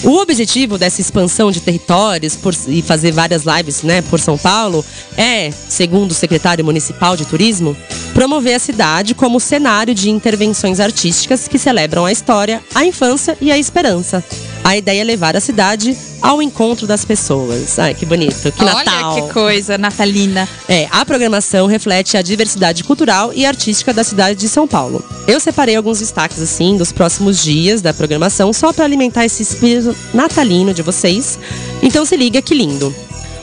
O 0.02 0.18
objetivo 0.18 0.78
dessa 0.78 1.00
expansão 1.00 1.50
de 1.50 1.60
territórios 1.60 2.36
por- 2.36 2.54
e 2.68 2.82
fazer 2.82 3.10
várias 3.12 3.42
lives, 3.44 3.82
né, 3.82 4.02
por 4.02 4.20
São 4.20 4.38
Paulo 4.38 4.84
é, 5.16 5.50
segundo 5.68 6.10
o 6.12 6.14
secretário 6.14 6.64
municipal 6.64 7.16
de 7.16 7.24
turismo, 7.24 7.76
promover 8.12 8.54
a 8.54 8.58
cidade 8.58 9.14
como 9.14 9.40
cenário 9.40 9.94
de 9.94 10.10
intervenções 10.10 10.80
artísticas 10.80 11.48
que 11.48 11.58
celebram 11.58 12.04
a 12.04 12.12
história, 12.12 12.62
a 12.74 12.84
infância 12.84 13.36
e 13.40 13.50
a 13.50 13.58
esperança. 13.58 14.22
A 14.64 14.78
ideia 14.78 15.02
é 15.02 15.04
levar 15.04 15.36
a 15.36 15.40
cidade 15.40 15.94
ao 16.22 16.40
encontro 16.40 16.86
das 16.86 17.04
pessoas. 17.04 17.78
Ai, 17.78 17.92
que 17.92 18.06
bonito. 18.06 18.50
Que 18.50 18.64
Natal. 18.64 19.12
Olha 19.12 19.22
que 19.22 19.32
coisa 19.34 19.76
natalina. 19.76 20.48
É, 20.66 20.88
a 20.90 21.04
programação 21.04 21.66
reflete 21.66 22.16
a 22.16 22.22
diversidade 22.22 22.82
cultural 22.82 23.30
e 23.34 23.44
artística 23.44 23.92
da 23.92 24.02
cidade 24.02 24.40
de 24.40 24.48
São 24.48 24.66
Paulo. 24.66 25.04
Eu 25.28 25.38
separei 25.38 25.76
alguns 25.76 25.98
destaques, 26.00 26.40
assim, 26.40 26.78
dos 26.78 26.92
próximos 26.92 27.42
dias 27.42 27.82
da 27.82 27.92
programação, 27.92 28.54
só 28.54 28.72
para 28.72 28.86
alimentar 28.86 29.26
esse 29.26 29.42
espírito 29.42 29.94
natalino 30.14 30.72
de 30.72 30.80
vocês. 30.80 31.38
Então 31.82 32.06
se 32.06 32.16
liga 32.16 32.40
que 32.40 32.54
lindo. 32.54 32.94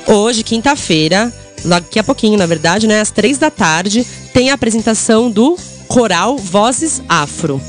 Hoje, 0.07 0.41
quinta-feira, 0.41 1.31
daqui 1.63 1.99
a 1.99 2.03
pouquinho, 2.03 2.35
na 2.35 2.47
verdade, 2.47 2.87
né, 2.87 2.99
às 2.99 3.11
três 3.11 3.37
da 3.37 3.51
tarde, 3.51 4.05
tem 4.33 4.49
a 4.49 4.55
apresentação 4.55 5.29
do 5.29 5.55
Coral 5.87 6.35
Vozes 6.35 6.99
Afro. 7.07 7.61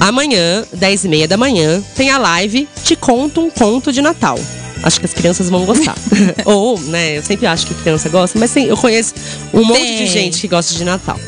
Amanhã, 0.00 0.64
10 0.72 1.04
e 1.04 1.08
meia 1.08 1.28
da 1.28 1.36
manhã, 1.36 1.82
tem 1.94 2.10
a 2.10 2.16
live 2.16 2.66
Te 2.82 2.96
Conto 2.96 3.42
um 3.42 3.50
Conto 3.50 3.92
de 3.92 4.00
Natal. 4.00 4.38
Acho 4.82 4.98
que 4.98 5.04
as 5.04 5.12
crianças 5.12 5.50
vão 5.50 5.66
gostar. 5.66 5.94
Ou, 6.46 6.80
né, 6.80 7.18
eu 7.18 7.22
sempre 7.22 7.46
acho 7.46 7.66
que 7.66 7.74
criança 7.74 8.08
gosta, 8.08 8.38
mas 8.38 8.50
sim, 8.50 8.64
eu 8.64 8.78
conheço 8.78 9.14
um 9.52 9.62
monte 9.62 9.80
Tem. 9.80 9.96
de 9.98 10.06
gente 10.06 10.40
que 10.40 10.48
gosta 10.48 10.74
de 10.74 10.84
Natal. 10.84 11.20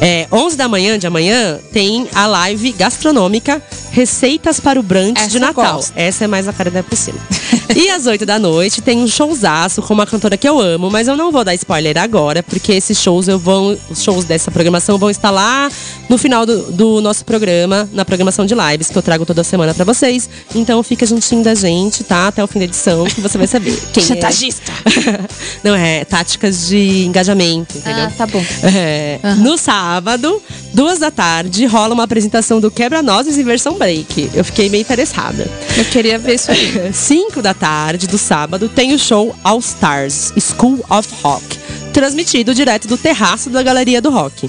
É, 0.00 0.26
11 0.32 0.56
da 0.56 0.66
manhã 0.68 0.98
de 0.98 1.06
amanhã 1.06 1.58
tem 1.72 2.06
a 2.14 2.26
live 2.26 2.72
gastronômica 2.72 3.62
Receitas 3.92 4.60
para 4.60 4.78
o 4.78 4.82
Brunch 4.82 5.18
Essa 5.18 5.30
de 5.30 5.38
Natal. 5.38 5.82
Essa 5.94 6.24
é 6.24 6.26
mais 6.26 6.46
a 6.46 6.52
cara 6.52 6.70
da 6.70 6.82
piscina. 6.82 7.18
e 7.74 7.90
às 7.90 8.06
8 8.06 8.24
da 8.24 8.38
noite 8.38 8.80
tem 8.80 8.98
um 8.98 9.06
showzaço 9.06 9.82
com 9.82 9.94
uma 9.94 10.06
cantora 10.06 10.36
que 10.36 10.48
eu 10.48 10.60
amo, 10.60 10.90
mas 10.90 11.08
eu 11.08 11.16
não 11.16 11.32
vou 11.32 11.44
dar 11.44 11.54
spoiler 11.54 11.98
agora, 11.98 12.42
porque 12.42 12.72
esses 12.72 12.98
shows 13.00 13.28
eu 13.28 13.38
vou. 13.38 13.76
Os 13.90 14.02
shows 14.02 14.24
dessa 14.24 14.50
programação 14.50 14.98
vão 14.98 15.10
estar 15.10 15.30
lá 15.30 15.68
no 16.08 16.16
final 16.18 16.46
do, 16.46 16.70
do 16.72 17.00
nosso 17.00 17.24
programa, 17.24 17.88
na 17.92 18.04
programação 18.04 18.46
de 18.46 18.54
lives, 18.54 18.88
que 18.88 18.96
eu 18.96 19.02
trago 19.02 19.26
toda 19.26 19.42
semana 19.42 19.74
pra 19.74 19.84
vocês. 19.84 20.28
Então 20.54 20.82
fica 20.82 21.04
juntinho 21.06 21.42
da 21.42 21.54
gente, 21.54 22.04
tá? 22.04 22.28
Até 22.28 22.42
o 22.42 22.46
fim 22.46 22.58
da 22.58 22.64
edição, 22.66 23.04
que 23.04 23.20
você 23.20 23.38
vai 23.38 23.46
saber. 23.46 23.76
Quem 23.92 24.02
é. 24.02 24.06
Chantagista. 24.06 24.72
não, 25.64 25.74
é 25.74 26.04
táticas 26.04 26.68
de 26.68 27.04
engajamento, 27.06 27.78
entendeu? 27.78 28.04
Ah, 28.04 28.12
tá 28.16 28.26
bom. 28.26 28.44
É, 28.62 29.18
No 29.38 29.56
sábado, 29.56 30.42
duas 30.72 30.98
da 30.98 31.10
tarde, 31.10 31.66
rola 31.66 31.94
uma 31.94 32.04
apresentação 32.04 32.60
do 32.60 32.70
Quebra-Nozes 32.70 33.38
em 33.38 33.42
versão 33.44 33.74
break. 33.74 34.30
Eu 34.34 34.44
fiquei 34.44 34.68
meio 34.68 34.82
interessada. 34.82 35.48
Eu 35.76 35.84
queria 35.86 36.18
ver 36.18 36.34
isso 36.34 36.50
aí. 36.50 36.92
5 36.92 37.42
da 37.42 37.54
tarde 37.56 38.06
do 38.06 38.18
sábado 38.18 38.68
tem 38.68 38.94
o 38.94 38.98
show 38.98 39.34
All 39.42 39.58
Stars 39.58 40.32
School 40.38 40.84
of 40.88 41.08
Rock, 41.22 41.44
transmitido 41.92 42.54
direto 42.54 42.86
do 42.86 42.96
terraço 42.96 43.50
da 43.50 43.62
Galeria 43.62 44.00
do 44.00 44.10
Rock. 44.10 44.48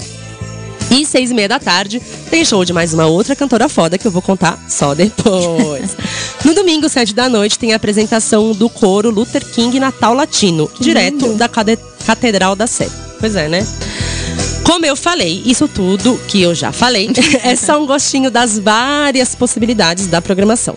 E 0.90 1.04
seis 1.04 1.30
e 1.30 1.34
meia 1.34 1.48
da 1.48 1.58
tarde 1.58 2.00
tem 2.30 2.44
show 2.44 2.64
de 2.64 2.72
mais 2.72 2.94
uma 2.94 3.06
outra 3.06 3.36
cantora 3.36 3.68
foda 3.68 3.98
que 3.98 4.06
eu 4.06 4.10
vou 4.10 4.22
contar 4.22 4.58
só 4.68 4.94
depois. 4.94 5.96
no 6.44 6.54
domingo, 6.54 6.88
sete 6.88 7.14
da 7.14 7.28
noite, 7.28 7.58
tem 7.58 7.72
a 7.72 7.76
apresentação 7.76 8.52
do 8.52 8.70
coro 8.70 9.10
Luther 9.10 9.44
King 9.44 9.78
Natal 9.78 10.14
Latino, 10.14 10.70
direto 10.80 11.34
da 11.34 11.48
cade- 11.48 11.78
Catedral 12.06 12.56
da 12.56 12.66
Sé. 12.66 12.88
Pois 13.20 13.36
é, 13.36 13.48
né? 13.48 13.66
Como 14.64 14.84
eu 14.86 14.96
falei, 14.96 15.42
isso 15.44 15.66
tudo 15.66 16.18
que 16.28 16.40
eu 16.42 16.54
já 16.54 16.72
falei 16.72 17.10
é 17.42 17.56
só 17.56 17.82
um 17.82 17.86
gostinho 17.86 18.30
das 18.30 18.58
várias 18.58 19.34
possibilidades 19.34 20.06
da 20.06 20.20
programação. 20.22 20.76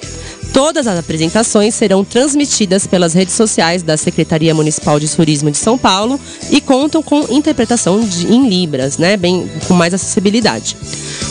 Todas 0.53 0.86
as 0.86 1.00
apresentações 1.00 1.74
serão 1.74 2.03
transmitidas 2.03 2.86
pelas 2.86 3.13
redes 3.13 3.36
sociais 3.36 3.84
da 3.84 3.96
Secretaria 3.96 4.53
Municipal 4.53 5.00
de 5.00 5.08
Turismo 5.10 5.50
de 5.50 5.58
São 5.58 5.77
Paulo 5.77 6.20
e 6.50 6.60
contam 6.60 7.01
com 7.01 7.22
interpretação 7.29 8.01
de, 8.01 8.27
em 8.27 8.50
Libras, 8.50 8.98
né? 8.98 9.15
Bem, 9.15 9.50
com 9.67 9.74
mais 9.74 9.93
acessibilidade. 9.93 10.75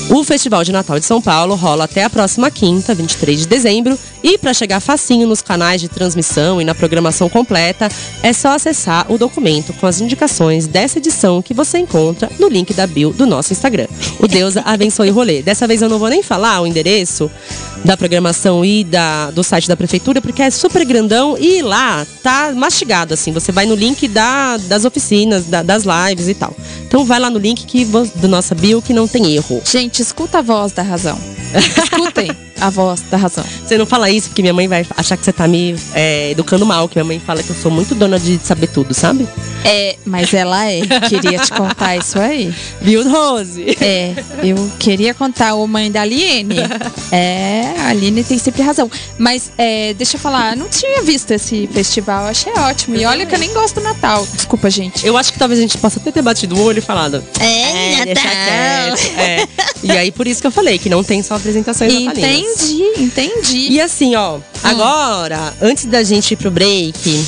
O 0.08 0.24
Festival 0.24 0.64
de 0.64 0.72
Natal 0.72 0.98
de 0.98 1.04
São 1.04 1.20
Paulo 1.20 1.54
rola 1.54 1.84
até 1.84 2.02
a 2.02 2.10
próxima 2.10 2.50
quinta, 2.50 2.94
23 2.94 3.40
de 3.40 3.46
dezembro, 3.46 3.96
e 4.24 4.36
para 4.36 4.52
chegar 4.52 4.80
facinho 4.80 5.26
nos 5.26 5.40
canais 5.40 5.80
de 5.80 5.88
transmissão 5.88 6.60
e 6.60 6.64
na 6.64 6.74
programação 6.74 7.28
completa, 7.28 7.88
é 8.22 8.32
só 8.32 8.48
acessar 8.54 9.06
o 9.10 9.16
documento 9.16 9.72
com 9.74 9.86
as 9.86 10.00
indicações 10.00 10.66
dessa 10.66 10.98
edição 10.98 11.40
que 11.40 11.54
você 11.54 11.78
encontra 11.78 12.28
no 12.40 12.48
link 12.48 12.74
da 12.74 12.86
bio 12.88 13.12
do 13.12 13.24
nosso 13.24 13.52
Instagram. 13.52 13.86
O 14.18 14.26
Deusa 14.26 14.62
abençoe 14.64 15.10
o 15.10 15.14
rolê. 15.14 15.42
Dessa 15.42 15.66
vez 15.66 15.80
eu 15.80 15.88
não 15.88 15.98
vou 15.98 16.08
nem 16.08 16.22
falar 16.22 16.60
o 16.60 16.66
endereço 16.66 17.30
da 17.84 17.96
programação 17.96 18.64
e 18.64 18.84
da, 18.84 19.09
do 19.32 19.42
site 19.42 19.68
da 19.68 19.76
prefeitura, 19.76 20.20
porque 20.20 20.42
é 20.42 20.50
super 20.50 20.84
grandão 20.84 21.36
e 21.38 21.62
lá 21.62 22.06
tá 22.22 22.52
mastigado, 22.54 23.14
assim. 23.14 23.32
Você 23.32 23.52
vai 23.52 23.66
no 23.66 23.74
link 23.74 24.06
da, 24.08 24.56
das 24.56 24.84
oficinas, 24.84 25.44
da, 25.46 25.62
das 25.62 25.84
lives 25.84 26.28
e 26.28 26.34
tal. 26.34 26.54
Então 26.86 27.04
vai 27.04 27.20
lá 27.20 27.30
no 27.30 27.38
link 27.38 27.66
que, 27.66 27.84
do 27.84 28.28
nossa 28.28 28.54
bio 28.54 28.82
que 28.82 28.92
não 28.92 29.06
tem 29.06 29.34
erro. 29.34 29.62
Gente, 29.64 30.00
escuta 30.00 30.38
a 30.38 30.42
voz 30.42 30.72
da 30.72 30.82
razão. 30.82 31.18
Escutem 31.54 32.30
a 32.60 32.70
voz 32.70 33.00
da 33.10 33.16
razão. 33.16 33.44
Você 33.66 33.78
não 33.78 33.86
fala 33.86 34.10
isso 34.10 34.28
porque 34.28 34.42
minha 34.42 34.52
mãe 34.52 34.68
vai 34.68 34.86
achar 34.96 35.16
que 35.16 35.24
você 35.24 35.32
tá 35.32 35.48
me 35.48 35.74
é, 35.94 36.30
educando 36.30 36.66
mal, 36.66 36.88
que 36.88 36.96
minha 36.96 37.04
mãe 37.04 37.18
fala 37.18 37.42
que 37.42 37.50
eu 37.50 37.56
sou 37.56 37.70
muito 37.70 37.94
dona 37.94 38.18
de 38.18 38.38
saber 38.38 38.66
tudo, 38.66 38.92
sabe? 38.92 39.26
É, 39.64 39.96
mas 40.04 40.34
ela 40.34 40.66
é. 40.66 40.80
Queria 41.08 41.38
te 41.38 41.52
contar 41.52 41.96
isso 41.96 42.18
aí. 42.18 42.52
Viu, 42.80 43.08
Rose? 43.08 43.76
É, 43.80 44.14
eu 44.42 44.70
queria 44.78 45.14
contar 45.14 45.54
o 45.54 45.66
mãe 45.66 45.90
da 45.90 46.02
Aline. 46.02 46.56
É, 47.12 47.74
a 47.78 47.88
Aline 47.88 48.22
tem 48.22 48.38
sempre 48.38 48.62
razão. 48.62 48.88
Mas 49.18 49.52
é, 49.58 49.94
deixa 49.94 50.16
eu 50.16 50.20
falar, 50.20 50.56
não 50.56 50.68
tinha 50.68 51.02
visto 51.02 51.30
esse 51.30 51.66
festival, 51.68 52.24
achei 52.26 52.52
ótimo. 52.54 52.96
E 52.96 53.04
olha 53.04 53.26
que 53.26 53.34
eu 53.34 53.38
nem 53.38 53.52
gosto 53.52 53.76
do 53.76 53.82
Natal. 53.82 54.26
Desculpa, 54.32 54.70
gente. 54.70 55.06
Eu 55.06 55.16
acho 55.16 55.32
que 55.32 55.38
talvez 55.38 55.58
a 55.58 55.62
gente 55.62 55.78
possa 55.78 55.98
até 55.98 56.10
ter 56.10 56.22
batido 56.22 56.56
o 56.56 56.62
olho 56.62 56.78
e 56.78 56.82
falado. 56.82 57.22
É, 57.38 58.04
deixa 58.04 58.24
Natal. 58.24 59.20
É. 59.20 59.48
E 59.82 59.90
aí, 59.92 60.12
por 60.12 60.26
isso 60.26 60.40
que 60.40 60.46
eu 60.46 60.50
falei 60.50 60.78
que 60.78 60.88
não 60.88 61.02
tem 61.02 61.22
só 61.22 61.34
apresentações 61.34 61.92
natalinas. 61.92 62.62
Entendi, 62.62 63.02
entendi. 63.02 63.68
E 63.70 63.80
assim, 63.80 64.14
ó, 64.14 64.38
agora, 64.62 65.54
antes 65.60 65.84
da 65.86 66.02
gente 66.02 66.32
ir 66.32 66.36
pro 66.36 66.50
break, 66.50 67.24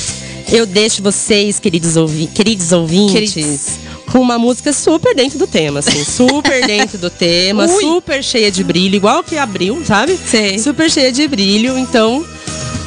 eu 0.51 0.65
deixo 0.65 1.01
vocês, 1.01 1.59
queridos, 1.59 1.95
ouvi 1.95 2.27
queridos 2.27 2.71
ouvintes, 2.71 3.33
Queridos. 3.33 3.82
Com 4.13 4.19
uma 4.19 4.37
música 4.37 4.71
super 4.71 5.15
dentro 5.15 5.39
do 5.39 5.47
tema, 5.47 5.79
assim, 5.79 6.03
super 6.05 6.67
dentro 6.67 6.99
do 6.99 7.09
tema, 7.09 7.65
Ui. 7.65 7.81
super 7.81 8.23
cheia 8.23 8.51
de 8.51 8.63
brilho, 8.63 8.95
igual 8.95 9.23
que 9.23 9.39
abriu, 9.39 9.83
sabe? 9.83 10.19
Sei. 10.29 10.59
Super 10.59 10.89
cheia 10.91 11.11
de 11.11 11.27
brilho, 11.27 11.75
então, 11.79 12.23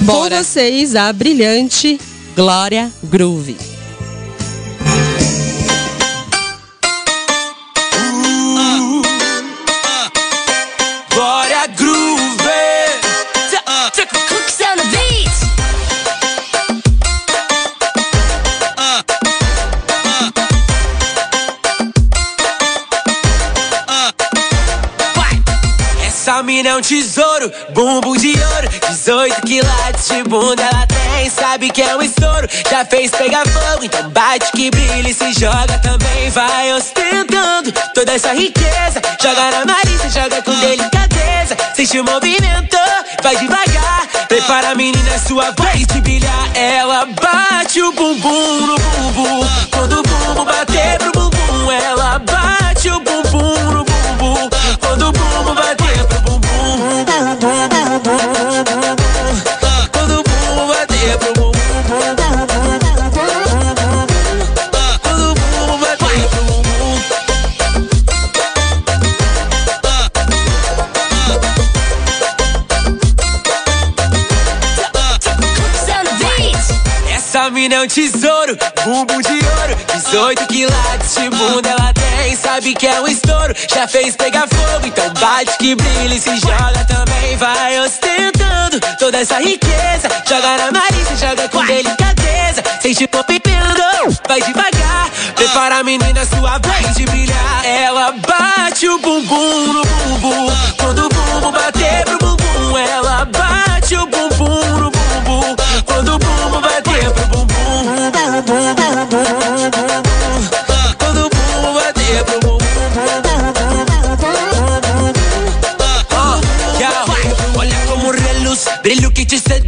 Bora. 0.03 0.37
com 0.37 0.45
vocês, 0.45 0.95
a 0.95 1.13
brilhante 1.13 1.99
Glória 2.37 2.93
Groove. 3.03 3.76
Tesouro, 26.87 27.53
bumbum 27.71 28.17
de 28.17 28.29
ouro. 28.29 28.69
18 28.89 29.43
quilates 29.43 30.09
de 30.09 30.23
bunda 30.23 30.63
ela 30.63 30.87
tem 30.87 31.29
Sabe 31.31 31.71
que 31.71 31.83
é 31.83 31.97
um 31.97 32.03
estouro, 32.03 32.49
já 32.71 32.85
fez 32.85 33.11
pegar 33.11 33.45
fogo 33.47 33.85
Então 33.85 34.09
bate 34.11 34.53
que 34.53 34.71
brilha 34.71 35.09
e 35.09 35.15
se 35.15 35.33
joga 35.33 35.79
também. 35.81 36.31
Vai 36.31 36.73
ostentando 36.75 37.73
toda 37.95 38.13
essa 38.13 38.33
riqueza. 38.33 39.01
Joga 39.21 39.51
na 39.51 39.65
Marisa, 39.65 40.09
joga 40.11 40.43
com 40.43 40.55
delicadeza. 40.61 41.57
Sente 41.75 41.99
o 41.99 42.05
movimento, 42.05 42.77
vai 43.23 43.37
devagar. 43.37 44.07
Prepara 44.29 44.71
a 44.71 44.75
menina, 44.75 45.15
é 45.15 45.19
sua 45.19 45.51
vez 45.53 45.87
de 45.87 46.01
brilhar. 46.01 46.51
Ela 46.55 47.07
bate 47.07 47.83
o 47.83 47.93
bumbum 47.93 48.67
no 48.67 48.77
bumbum. 48.79 49.49
Quando 49.73 49.99
o 49.99 50.03
bumbum 50.03 50.45
bater 50.45 50.99
pro 50.99 51.13
bumbum 51.13 51.73
Ela 51.73 52.19
bate 52.21 52.91
o 52.91 53.01
bumbum 53.01 53.73
no 53.73 53.85
bumbum. 53.85 54.51
Quando 54.81 55.09
o 55.09 55.13
bumbum 55.13 55.55
bater 55.55 55.86
um 77.87 77.89
tesouro, 77.89 78.59
bumbum 78.85 79.21
de 79.21 79.33
ouro. 79.33 79.77
18 79.95 80.47
quilates 80.49 81.15
de 81.15 81.31
bunda 81.31 81.69
ela 81.69 81.93
tem 81.95 82.35
Sabe 82.35 82.75
que 82.75 82.87
é 82.87 83.01
um 83.01 83.07
estouro, 83.07 83.55
já 83.73 83.87
fez 83.87 84.17
pegar 84.17 84.47
fogo 84.49 84.87
Então 84.87 85.09
bate 85.15 85.57
que 85.59 85.75
brilha 85.75 86.15
e 86.15 86.21
se 86.21 86.37
joga 86.37 86.85
também. 86.87 87.37
Vai 87.37 87.81
ostentando 87.81 88.81
toda 88.99 89.19
essa 89.19 89.39
riqueza. 89.39 90.09
Joga 90.29 90.57
na 90.59 90.73
Marisa, 90.73 91.17
joga 91.17 91.49
com 91.49 91.65
delicadeza. 91.65 92.63
Sente 92.81 93.05
o 93.05 93.17
movimento, 93.17 94.21
vai 94.27 94.41
devagar. 94.43 95.11
Prepara 95.35 95.79
a 95.79 95.85
menina, 95.85 96.25
sua 96.25 96.59
vez 96.59 96.97
de 96.97 97.05
brilhar. 97.05 97.65
Ela 97.65 98.13
bate 98.13 98.89
o 98.89 98.99
bumbum 98.99 99.73
no 99.73 99.83
bumbum. 99.85 100.53
Quando 100.79 101.06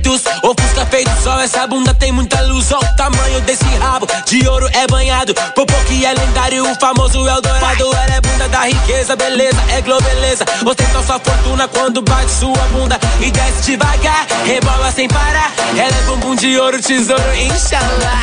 seduz 0.08 0.22
Ofusca 0.42 0.86
feito 0.86 1.10
sol, 1.22 1.38
essa 1.40 1.66
bunda 1.66 1.92
tem 1.94 2.12
muita 2.12 2.40
luz 2.42 2.72
Olha 2.72 2.88
o 2.88 2.96
tamanho 2.96 3.40
desse 3.42 3.64
rabo, 3.76 4.06
de 4.26 4.46
ouro 4.48 4.68
é 4.72 4.86
banhado 4.86 5.34
Popô 5.54 5.74
que 5.86 6.04
é 6.04 6.14
lendário, 6.14 6.70
o 6.70 6.74
famoso 6.80 7.28
Eldorado 7.28 7.84
Ela 7.84 8.14
é 8.16 8.20
bunda 8.20 8.48
da 8.48 8.62
riqueza, 8.62 9.16
beleza, 9.16 9.58
é 9.70 9.80
globeleza 9.82 10.44
Ostenta 10.64 11.02
sua 11.02 11.18
fortuna 11.18 11.68
quando 11.68 12.00
bate 12.02 12.30
sua 12.30 12.56
bunda 12.72 12.98
E 13.20 13.30
desce 13.30 13.72
devagar, 13.72 14.26
rebola 14.44 14.90
sem 14.92 15.08
parar 15.08 15.52
Ela 15.76 15.96
é 15.96 16.02
bumbum 16.06 16.34
de 16.34 16.58
ouro, 16.58 16.80
tesouro, 16.80 17.34
inshallah 17.34 18.22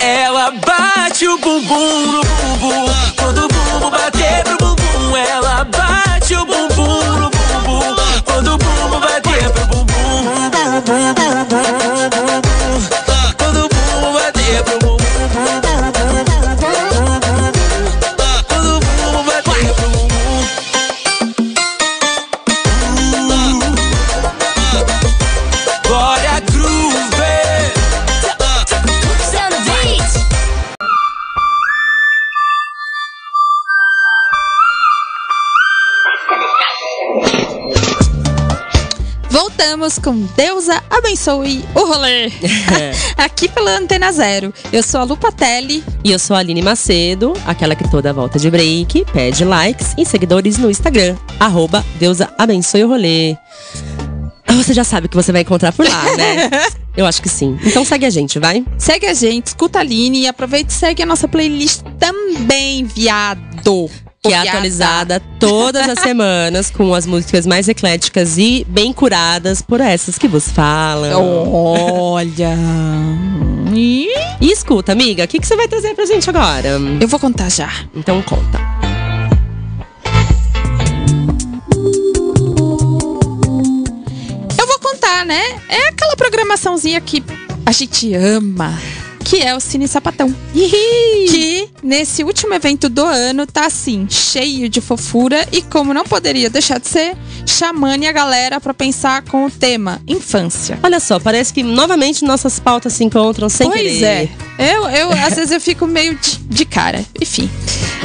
Ela 0.00 0.52
bate 0.66 1.28
o 1.28 1.38
bumbum 1.38 2.12
no 2.12 2.24
bumbum 2.24 2.86
Quando 3.16 3.44
o 3.44 3.48
bumbum 3.48 3.90
bater 3.90 4.44
pro 4.44 4.56
bumbum 4.58 5.16
Ela 5.16 5.64
bate 5.64 6.34
o 6.34 6.44
bumbum 6.44 7.02
no 7.18 7.30
bumbum 7.30 7.96
Quando 8.24 8.54
o 8.54 8.58
bumbum 8.58 9.00
bater 9.00 9.50
pro 9.50 9.66
bumbum 9.66 9.90
com 40.10 40.26
Deusa 40.36 40.82
abençoe 40.90 41.64
o 41.72 41.84
rolê. 41.84 42.32
Aqui 43.16 43.48
pela 43.48 43.78
Antena 43.78 44.10
Zero. 44.10 44.52
Eu 44.72 44.82
sou 44.82 44.98
a 45.00 45.04
Lupa 45.04 45.30
Telli. 45.30 45.84
E 46.02 46.10
eu 46.10 46.18
sou 46.18 46.34
a 46.34 46.40
Aline 46.40 46.62
Macedo, 46.62 47.32
aquela 47.46 47.76
que 47.76 47.88
toda 47.88 48.12
volta 48.12 48.36
de 48.36 48.50
break 48.50 49.04
pede 49.12 49.44
likes 49.44 49.94
e 49.96 50.04
seguidores 50.04 50.58
no 50.58 50.68
Instagram, 50.68 51.16
arroba 51.38 51.84
Deusa 52.00 52.28
abençoe 52.36 52.82
o 52.82 52.88
rolê. 52.88 53.36
Ah, 54.48 54.54
Você 54.54 54.74
já 54.74 54.82
sabe 54.82 55.06
o 55.06 55.08
que 55.08 55.14
você 55.14 55.30
vai 55.30 55.42
encontrar 55.42 55.72
por 55.72 55.88
lá, 55.88 56.02
né? 56.16 56.50
Eu 56.96 57.06
acho 57.06 57.22
que 57.22 57.28
sim. 57.28 57.56
Então 57.64 57.84
segue 57.84 58.04
a 58.04 58.10
gente, 58.10 58.40
vai? 58.40 58.64
Segue 58.78 59.06
a 59.06 59.14
gente, 59.14 59.46
escuta 59.46 59.78
a 59.78 59.82
Aline 59.82 60.22
e 60.22 60.26
aproveita 60.26 60.72
e 60.72 60.74
segue 60.74 61.04
a 61.04 61.06
nossa 61.06 61.28
playlist 61.28 61.82
também, 62.00 62.84
viado. 62.84 63.88
Que 64.22 64.28
é 64.28 64.42
Viada. 64.42 64.50
atualizada 64.50 65.22
todas 65.38 65.88
as 65.88 66.00
semanas 66.04 66.70
com 66.70 66.92
as 66.94 67.06
músicas 67.06 67.46
mais 67.46 67.68
ecléticas 67.68 68.36
e 68.36 68.66
bem 68.68 68.92
curadas 68.92 69.62
por 69.62 69.80
essas 69.80 70.18
que 70.18 70.28
vos 70.28 70.46
falam. 70.50 71.50
Olha. 71.50 72.54
Ih, 73.74 74.08
E 74.38 74.52
escuta, 74.52 74.92
amiga, 74.92 75.24
o 75.24 75.28
que, 75.28 75.38
que 75.38 75.46
você 75.46 75.56
vai 75.56 75.66
trazer 75.68 75.94
pra 75.94 76.04
gente 76.04 76.28
agora? 76.28 76.68
Eu 77.00 77.08
vou 77.08 77.18
contar 77.18 77.48
já. 77.50 77.70
Então 77.94 78.20
conta. 78.20 78.58
Eu 84.58 84.66
vou 84.66 84.78
contar, 84.80 85.24
né? 85.24 85.40
É 85.68 85.88
aquela 85.88 86.16
programaçãozinha 86.16 87.00
que 87.00 87.22
a 87.64 87.72
gente 87.72 88.12
ama. 88.14 88.78
Que 89.30 89.42
é 89.42 89.54
o 89.54 89.60
Cine 89.60 89.86
Sapatão. 89.86 90.34
Que 90.52 91.68
nesse 91.84 92.24
último 92.24 92.52
evento 92.52 92.88
do 92.88 93.04
ano 93.04 93.46
tá 93.46 93.64
assim, 93.66 94.08
cheio 94.10 94.68
de 94.68 94.80
fofura 94.80 95.46
e 95.52 95.62
como 95.62 95.94
não 95.94 96.02
poderia 96.02 96.50
deixar 96.50 96.80
de 96.80 96.88
ser, 96.88 97.16
chamando 97.46 98.04
a 98.06 98.10
galera 98.10 98.60
pra 98.60 98.74
pensar 98.74 99.22
com 99.22 99.46
o 99.46 99.50
tema 99.50 100.02
infância. 100.04 100.80
Olha 100.82 100.98
só, 100.98 101.20
parece 101.20 101.52
que 101.52 101.62
novamente 101.62 102.24
nossas 102.24 102.58
pautas 102.58 102.92
se 102.94 103.04
encontram 103.04 103.48
sem 103.48 103.70
pois 103.70 103.80
querer. 103.80 104.04
é. 104.58 104.74
Eu, 104.74 104.88
eu, 104.88 105.12
às 105.12 105.36
vezes 105.36 105.52
eu 105.52 105.60
fico 105.60 105.86
meio 105.86 106.16
de, 106.16 106.38
de 106.38 106.64
cara. 106.64 107.04
Enfim. 107.20 107.48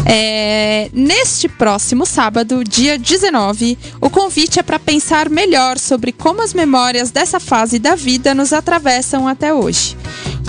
É, 0.05 0.91
neste 0.93 1.47
próximo 1.47 2.05
sábado, 2.05 2.63
dia 2.63 2.99
19, 2.99 3.79
o 3.99 4.11
convite 4.11 4.59
é 4.59 4.63
para 4.63 4.77
pensar 4.77 5.27
melhor 5.27 5.79
sobre 5.79 6.11
como 6.11 6.43
as 6.43 6.53
memórias 6.53 7.09
dessa 7.09 7.39
fase 7.39 7.79
da 7.79 7.95
vida 7.95 8.35
nos 8.35 8.53
atravessam 8.53 9.27
até 9.27 9.51
hoje. 9.51 9.97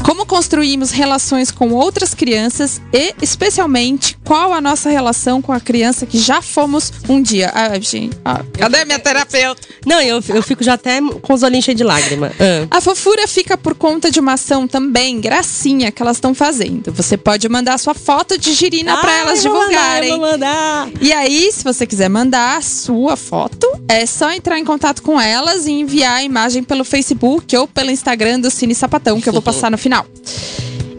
Como 0.07 0.25
construímos 0.25 0.93
relações 0.93 1.51
com 1.51 1.71
outras 1.73 2.15
crianças 2.15 2.81
e, 2.93 3.13
especialmente, 3.21 4.17
qual 4.23 4.53
a 4.53 4.61
nossa 4.61 4.89
relação 4.89 5.43
com 5.43 5.53
a 5.53 5.59
criança 5.59 6.07
que 6.07 6.17
já 6.17 6.41
fomos 6.41 6.93
um 7.09 7.21
dia. 7.21 7.51
Ah, 7.53 7.77
gente, 7.81 8.17
ah, 8.25 8.41
cadê 8.57 8.85
minha 8.85 9.01
terapeuta? 9.01 9.67
Não, 9.85 10.01
eu, 10.01 10.23
eu 10.29 10.43
fico 10.45 10.63
já 10.63 10.75
até 10.75 11.01
com 11.21 11.35
os 11.35 11.43
olhinhos 11.43 11.65
cheios 11.65 11.79
de 11.79 11.83
lágrima. 11.83 12.31
Ah. 12.39 12.77
A 12.77 12.81
fofura 12.81 13.27
fica 13.27 13.59
por 13.59 13.75
conta 13.75 14.09
de 14.09 14.21
uma 14.21 14.35
ação 14.35 14.69
também, 14.69 15.21
gracinha, 15.21 15.91
que 15.91 16.01
elas 16.01 16.19
estão 16.19 16.33
fazendo. 16.33 16.93
Você 16.93 17.17
pode 17.17 17.49
mandar 17.49 17.77
sua 17.77 17.95
foto 17.95 18.39
de 18.39 18.53
girina 18.53 18.97
para 18.99 19.11
Ai, 19.11 19.21
elas 19.23 19.45
mandar, 19.45 19.59
divulgarem. 19.59 20.11
eu 20.11 20.21
vou 20.21 20.31
mandar. 20.31 20.89
E 21.01 21.13
aí, 21.13 21.51
se 21.51 21.65
você 21.65 21.85
quiser 21.85 22.09
mandar 22.09 22.59
a 22.59 22.63
sua 22.63 23.17
foto, 23.17 23.67
é 23.89 24.07
só 24.07 24.31
entrar 24.31 24.57
em 24.57 24.65
contato 24.65 25.03
com 25.03 25.21
elas 25.21 25.67
e 25.67 25.73
enviar 25.73 26.19
a 26.19 26.23
imagem 26.23 26.63
pelo 26.63 26.85
Facebook 26.85 27.57
ou 27.57 27.67
pelo 27.67 27.91
Instagram 27.91 28.39
do 28.39 28.53
Cine 28.53 28.73
Sapatão, 28.73 29.21
que 29.21 29.29
eu 29.29 29.33
vou 29.33 29.43
passar 29.43 29.69
no 29.69 29.77
final. 29.77 29.96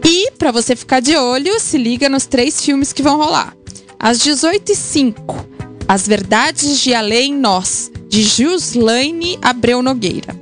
E, 0.04 0.30
pra 0.38 0.50
você 0.50 0.74
ficar 0.74 1.00
de 1.00 1.16
olho, 1.16 1.60
se 1.60 1.76
liga 1.76 2.08
nos 2.08 2.24
três 2.24 2.62
filmes 2.62 2.92
que 2.92 3.02
vão 3.02 3.18
rolar. 3.18 3.54
Às 3.98 4.18
18h05, 4.20 5.44
As 5.86 6.06
Verdades 6.06 6.80
de 6.80 6.94
Além 6.94 7.34
Nós, 7.34 7.90
de 8.08 8.22
Gislaine 8.22 9.38
Abreu 9.42 9.82
Nogueira. 9.82 10.34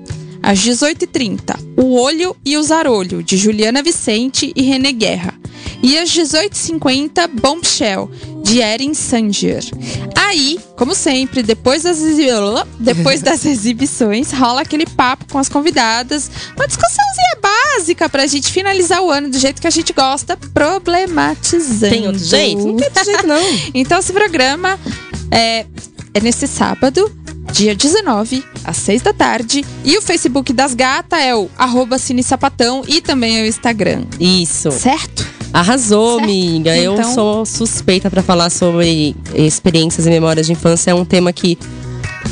Às 0.43 0.61
18h30, 0.61 1.59
O 1.77 1.95
Olho 2.01 2.37
e 2.45 2.57
o 2.57 2.63
Zarolho, 2.63 3.23
de 3.23 3.37
Juliana 3.37 3.83
Vicente 3.83 4.53
e 4.55 4.63
René 4.63 4.93
Guerra. 4.93 5.35
E 5.83 5.99
às 5.99 6.11
18h50, 6.11 7.29
Bombshell, 7.41 8.11
de 8.47 8.61
Erin 8.61 8.95
Sanger. 8.95 9.65
Aí, 10.15 10.59
como 10.77 10.95
sempre, 10.95 11.43
depois 11.43 11.83
das, 11.83 11.99
depois 12.79 13.21
das 13.21 13.45
exibições, 13.45 14.31
rola 14.33 14.61
aquele 14.61 14.87
papo 14.87 15.27
com 15.31 15.39
as 15.39 15.49
convidadas, 15.49 16.31
uma 16.57 16.67
discussãozinha 16.67 17.39
básica 17.43 18.09
pra 18.09 18.27
gente 18.27 18.53
finalizar 18.53 19.03
o 19.03 19.11
ano 19.11 19.29
do 19.29 19.39
jeito 19.39 19.61
que 19.61 19.67
a 19.67 19.71
gente 19.71 19.93
gosta, 19.93 20.39
problematizando. 20.55 21.93
Tem 21.93 22.07
outro 22.07 22.25
jeito? 22.25 22.67
Não 22.67 22.77
tem 22.77 22.87
outro 22.87 23.05
jeito, 23.05 23.27
não. 23.27 23.37
Então, 23.75 23.99
esse 23.99 24.13
programa 24.13 24.79
é, 25.31 25.67
é 26.15 26.21
nesse 26.21 26.47
sábado, 26.47 27.11
dia 27.53 27.75
19, 27.75 28.45
às 28.65 28.77
6 28.77 29.03
da 29.03 29.13
tarde. 29.13 29.65
E 29.85 29.99
o 29.99 30.03
Facebook 30.03 30.53
das 30.53 30.73
gatas 30.73 31.19
é 31.19 31.35
o 31.35 31.51
arroba 31.59 31.99
Cine 31.99 32.23
Sapatão 32.23 32.85
e 32.87 33.01
também 33.01 33.41
é 33.41 33.43
o 33.43 33.47
Instagram. 33.47 34.05
Isso. 34.21 34.71
Certo? 34.71 35.36
Arrasou, 35.61 36.19
Certo. 36.19 36.25
amiga. 36.25 36.77
Eu 36.77 36.93
Então- 36.95 37.15
sou 37.15 37.47
suspeita 37.47 38.11
pra 38.11 38.23
falar 38.23 38.51
sobre 38.51 39.17
experiências 39.35 40.07
e 40.07 40.11
memórias 40.11 40.47
de 40.47 40.53
infância. 40.53 40.91
É 40.91 40.95
um 40.95 41.05
tema 41.05 41.33
que, 41.33 41.57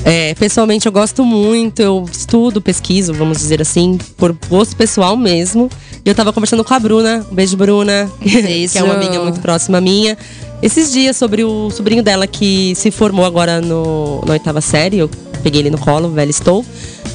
é, 0.04 0.34
pessoalmente, 0.34 0.84
eu 0.84 0.92
gosto 0.92 1.24
muito. 1.24 1.80
Eu 1.80 2.04
estudo, 2.12 2.60
pesquiso, 2.60 3.14
vamos 3.14 3.38
dizer 3.38 3.62
assim, 3.62 3.98
por 4.18 4.36
gosto 4.50 4.76
pessoal 4.76 5.16
mesmo. 5.16 5.70
E 6.04 6.08
eu 6.08 6.14
tava 6.14 6.34
conversando 6.34 6.62
com 6.62 6.74
a 6.74 6.78
Bruna. 6.78 7.24
Um 7.30 7.34
beijo, 7.34 7.56
Bruna. 7.56 8.10
que 8.20 8.76
é 8.78 8.82
uma 8.82 8.92
amiga 8.94 9.18
muito 9.20 9.40
próxima 9.40 9.80
minha. 9.80 10.18
Esses 10.62 10.92
dias 10.92 11.16
sobre 11.16 11.44
o 11.44 11.70
sobrinho 11.70 12.02
dela 12.02 12.26
que 12.26 12.74
se 12.74 12.90
formou 12.90 13.24
agora 13.24 13.58
no, 13.60 14.22
na 14.26 14.32
oitava 14.34 14.60
série. 14.60 14.98
Eu 14.98 15.08
peguei 15.42 15.62
ele 15.62 15.70
no 15.70 15.78
colo, 15.78 16.10
velho 16.10 16.30
estou. 16.30 16.62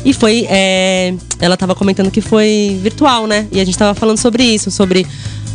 E 0.04 0.13
foi. 0.13 0.48
é, 0.50 1.13
ela 1.39 1.56
tava 1.58 1.76
comentando 1.76 2.10
que 2.10 2.22
foi 2.22 2.80
virtual, 2.82 3.28
né? 3.28 3.48
E 3.52 3.60
a 3.60 3.65
gente 3.65 3.78
tava 3.78 3.93
falando 3.93 4.17
sobre 4.17 4.43
isso, 4.43 4.72
sobre 4.72 5.06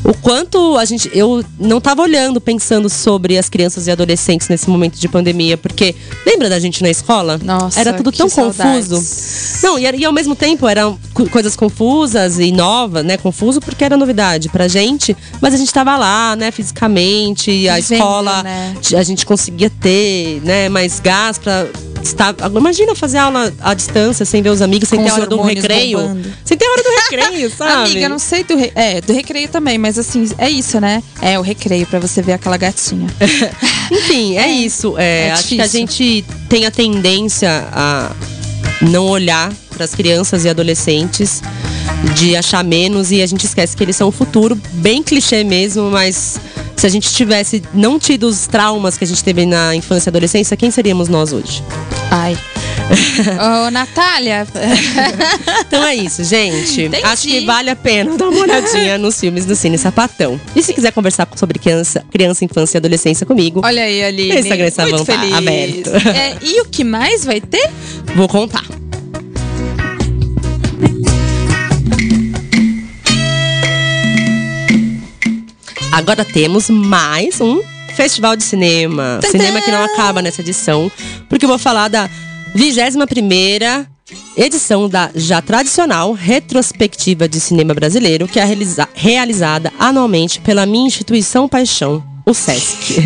o 0.05 0.13
quanto 0.15 0.77
a 0.77 0.85
gente. 0.85 1.11
Eu 1.15 1.43
não 1.59 1.81
tava 1.81 2.03
olhando, 2.03 2.41
pensando 2.41 2.89
sobre 2.91 3.39
as 3.39 3.49
crianças 3.49 3.87
e 3.87 3.91
adolescentes 3.91 4.49
nesse 4.49 4.69
momento 4.69 4.99
de 4.99 5.09
pandemia, 5.09 5.57
porque 5.57 5.95
lembra 6.27 6.49
da 6.51 6.61
gente 6.61 6.83
na 6.83 6.91
escola? 6.91 7.41
Nossa, 7.43 7.81
Era 7.81 7.93
tudo 7.95 8.13
tão 8.13 8.29
saudades. 8.29 8.89
confuso. 8.89 9.67
Não, 9.67 9.79
e, 9.79 9.83
e 9.83 10.05
ao 10.05 10.13
mesmo 10.13 10.37
tempo 10.37 10.69
eram 10.69 10.99
co- 11.15 11.29
coisas 11.29 11.57
confusas 11.57 12.39
e 12.39 12.53
novas, 12.53 13.05
né? 13.05 13.17
Confuso 13.17 13.61
porque 13.61 13.83
era 13.85 13.97
novidade 13.97 14.49
pra 14.51 14.69
gente, 14.69 15.17
mas 15.41 15.55
a 15.55 15.57
gente 15.57 15.73
tava 15.73 15.97
lá, 15.97 16.37
né, 16.37 16.51
fisicamente, 16.51 17.69
a 17.69 17.77
Vivendo, 17.77 17.93
escola, 17.95 18.43
né? 18.43 18.75
a 18.97 19.03
gente 19.03 19.25
conseguia 19.25 19.71
ter, 19.71 20.41
né, 20.45 20.69
mais 20.69 21.01
gás 21.01 21.39
pra 21.39 21.67
estar. 22.09 22.35
Imagina 22.55 22.95
fazer 22.95 23.19
aula 23.19 23.53
à 23.61 23.75
distância, 23.75 24.25
sem 24.25 24.43
ver 24.43 24.51
os 24.51 24.63
amigos, 24.63 24.89
sem 24.89 24.99
Com 24.99 25.05
ter 25.05 25.13
hora 25.13 25.27
do 25.27 25.41
recreio. 25.41 25.99
bombando. 25.99 26.33
Sem 26.45 26.57
ter 26.57 26.67
hora 26.67 26.83
do 26.83 26.91
recreio, 26.91 27.51
sabe? 27.57 27.91
Amiga, 27.91 28.09
não 28.09 28.19
sei 28.19 28.45
do, 28.45 28.57
re... 28.57 28.73
é, 28.75 29.01
do 29.01 29.13
recreio 29.13 29.49
também, 29.49 29.79
mas 29.79 29.99
assim, 29.99 30.29
é 30.39 30.49
isso, 30.49 30.81
né? 30.81 31.03
É 31.21 31.39
o 31.39 31.43
recreio 31.43 31.87
pra 31.87 31.99
você 31.99 32.23
ver 32.23 32.33
aquela 32.33 32.57
gatinha. 32.57 33.09
Enfim, 33.91 34.37
é, 34.37 34.51
isso. 34.51 34.95
É, 34.99 35.29
é 35.29 35.33
acho 35.33 35.49
que 35.49 35.61
a 35.61 35.67
gente 35.67 36.25
tem 36.49 36.67
a 36.67 36.71
tendência 36.71 37.69
a 37.73 38.11
não 38.83 39.07
olhar 39.07 39.53
para 39.71 39.85
as 39.85 39.95
crianças 39.95 40.45
e 40.45 40.49
adolescentes, 40.49 41.43
de 42.15 42.37
achar 42.37 42.63
menos 42.65 43.11
e 43.11 43.23
a 43.23 43.27
gente 43.27 43.45
esquece 43.45 43.77
que 43.77 43.83
eles 43.83 43.97
são 43.97 44.09
o 44.09 44.13
futuro, 44.13 44.59
bem 44.73 45.03
clichê 45.03 45.43
mesmo, 45.45 45.91
mas 45.91 46.39
se 46.77 46.87
a 46.87 46.91
gente 46.91 47.11
tivesse 47.13 47.63
não 47.73 47.99
tido 47.99 48.25
os 48.29 48.47
traumas 48.47 48.97
que 48.97 49.05
a 49.05 49.07
gente 49.07 49.23
teve 49.23 49.47
na 49.47 49.75
infância 49.75 50.09
e 50.09 50.11
adolescência, 50.11 50.57
quem 50.57 50.71
seríamos 50.71 51.09
nós 51.09 51.33
hoje? 51.33 51.63
Ai. 52.11 52.37
Ô, 53.67 53.71
Natália. 53.71 54.47
Então 55.67 55.83
é 55.85 55.95
isso, 55.95 56.23
gente. 56.23 56.83
Entendi. 56.83 57.05
Acho 57.05 57.23
que 57.23 57.41
vale 57.41 57.71
a 57.71 57.77
pena 57.77 58.17
dar 58.17 58.29
uma 58.29 58.41
olhadinha 58.41 58.97
nos 58.99 59.19
filmes 59.19 59.45
do 59.45 59.57
Cine 59.57 59.77
Sapatão. 59.77 60.41
E 60.55 60.63
se 60.63 60.73
quiser 60.73 60.93
conversar 60.93 61.27
sobre 61.35 61.59
criança, 61.59 62.05
criança, 62.11 62.45
infância 62.45 62.77
e 62.77 62.79
adolescência 62.79 63.27
comigo, 63.27 63.61
Olha 63.65 63.83
aí. 63.83 64.29
Meu 64.29 64.39
Instagram 64.39 64.67
está 64.67 64.87
Muito 64.87 65.05
feliz. 65.05 65.33
aberto. 65.35 65.91
É, 66.09 66.37
e 66.43 66.61
o 66.61 66.67
que 66.67 66.85
mais 66.85 67.25
vai 67.25 67.41
ter? 67.41 67.71
vou 68.15 68.29
contar. 68.29 68.65
Agora 75.95 76.25
temos 76.25 76.69
mais 76.69 77.41
um 77.41 77.63
festival 77.95 78.35
de 78.35 78.43
cinema. 78.43 79.21
Cinema 79.31 79.61
que 79.61 79.71
não 79.71 79.85
acaba 79.85 80.21
nessa 80.21 80.41
edição, 80.41 80.91
porque 81.29 81.45
eu 81.45 81.49
vou 81.49 81.57
falar 81.57 81.87
da 81.87 82.11
21ª 82.57 83.87
edição 84.37 84.89
da 84.89 85.13
já 85.15 85.41
tradicional 85.41 86.13
retrospectiva 86.13 87.29
de 87.29 87.39
cinema 87.39 87.73
brasileiro, 87.75 88.27
que 88.27 88.41
é 88.41 88.45
realiza- 88.45 88.89
realizada 88.93 89.73
anualmente 89.79 90.41
pela 90.41 90.67
minha 90.67 90.89
instituição 90.89 91.49
paixão, 91.49 92.03
o 92.27 92.35
SESC. 92.35 92.97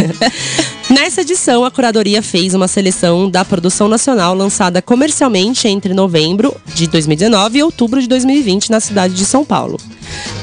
Nessa 0.89 1.21
edição, 1.21 1.67
a 1.67 1.71
curadoria 1.71 2.23
fez 2.23 2.55
uma 2.55 2.67
seleção 2.67 3.31
da 3.31 3.45
produção 3.45 3.87
nacional 3.87 4.35
lançada 4.35 4.81
comercialmente 4.81 5.69
entre 5.69 5.93
novembro 5.93 6.57
de 6.75 6.87
2019 6.87 7.59
e 7.59 7.63
outubro 7.63 8.01
de 8.01 8.09
2020 8.09 8.71
na 8.71 8.81
cidade 8.81 9.13
de 9.13 9.27
São 9.27 9.45
Paulo. 9.45 9.79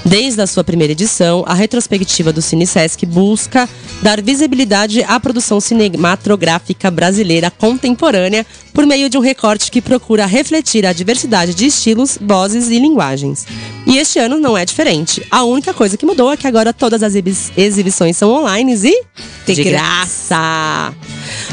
Desde 0.06 0.42
a 0.42 0.48
sua 0.48 0.64
primeira 0.64 0.94
edição, 0.94 1.44
a 1.48 1.54
retrospectiva 1.54 2.32
do 2.32 2.42
CineSesc 2.42 3.06
busca 3.06 3.68
dar 4.02 4.22
visibilidade 4.22 5.04
à 5.04 5.20
produção 5.20 5.60
cinematográfica 5.60 6.92
brasileira 6.92 7.50
contemporânea 7.50 8.46
por 8.72 8.86
meio 8.86 9.10
de 9.10 9.18
um 9.18 9.22
recorte 9.22 9.72
que 9.72 9.82
procura 9.82 10.26
refletir 10.26 10.86
a 10.86 10.94
diversidade 10.94 11.54
de 11.54 11.66
estilos, 11.66 12.18
vozes 12.22 12.70
e 12.70 12.78
linguagens. 12.78 13.48
E 13.88 13.98
este 13.98 14.20
ano 14.20 14.40
não 14.40 14.58
é 14.58 14.66
diferente. 14.66 15.26
A 15.32 15.44
única 15.44 15.74
coisa 15.74 15.98
que 15.98 16.06
mudou 16.06 16.32
é 16.32 16.38
que 16.38 16.46
agora 16.46 16.74
todas 16.74 17.02
as 17.02 17.14
exibições 17.16 18.18
são 18.18 18.32
online 18.32 18.74
e 18.74 19.06
de, 19.46 19.56
de 19.56 19.64
graça. 19.64 20.94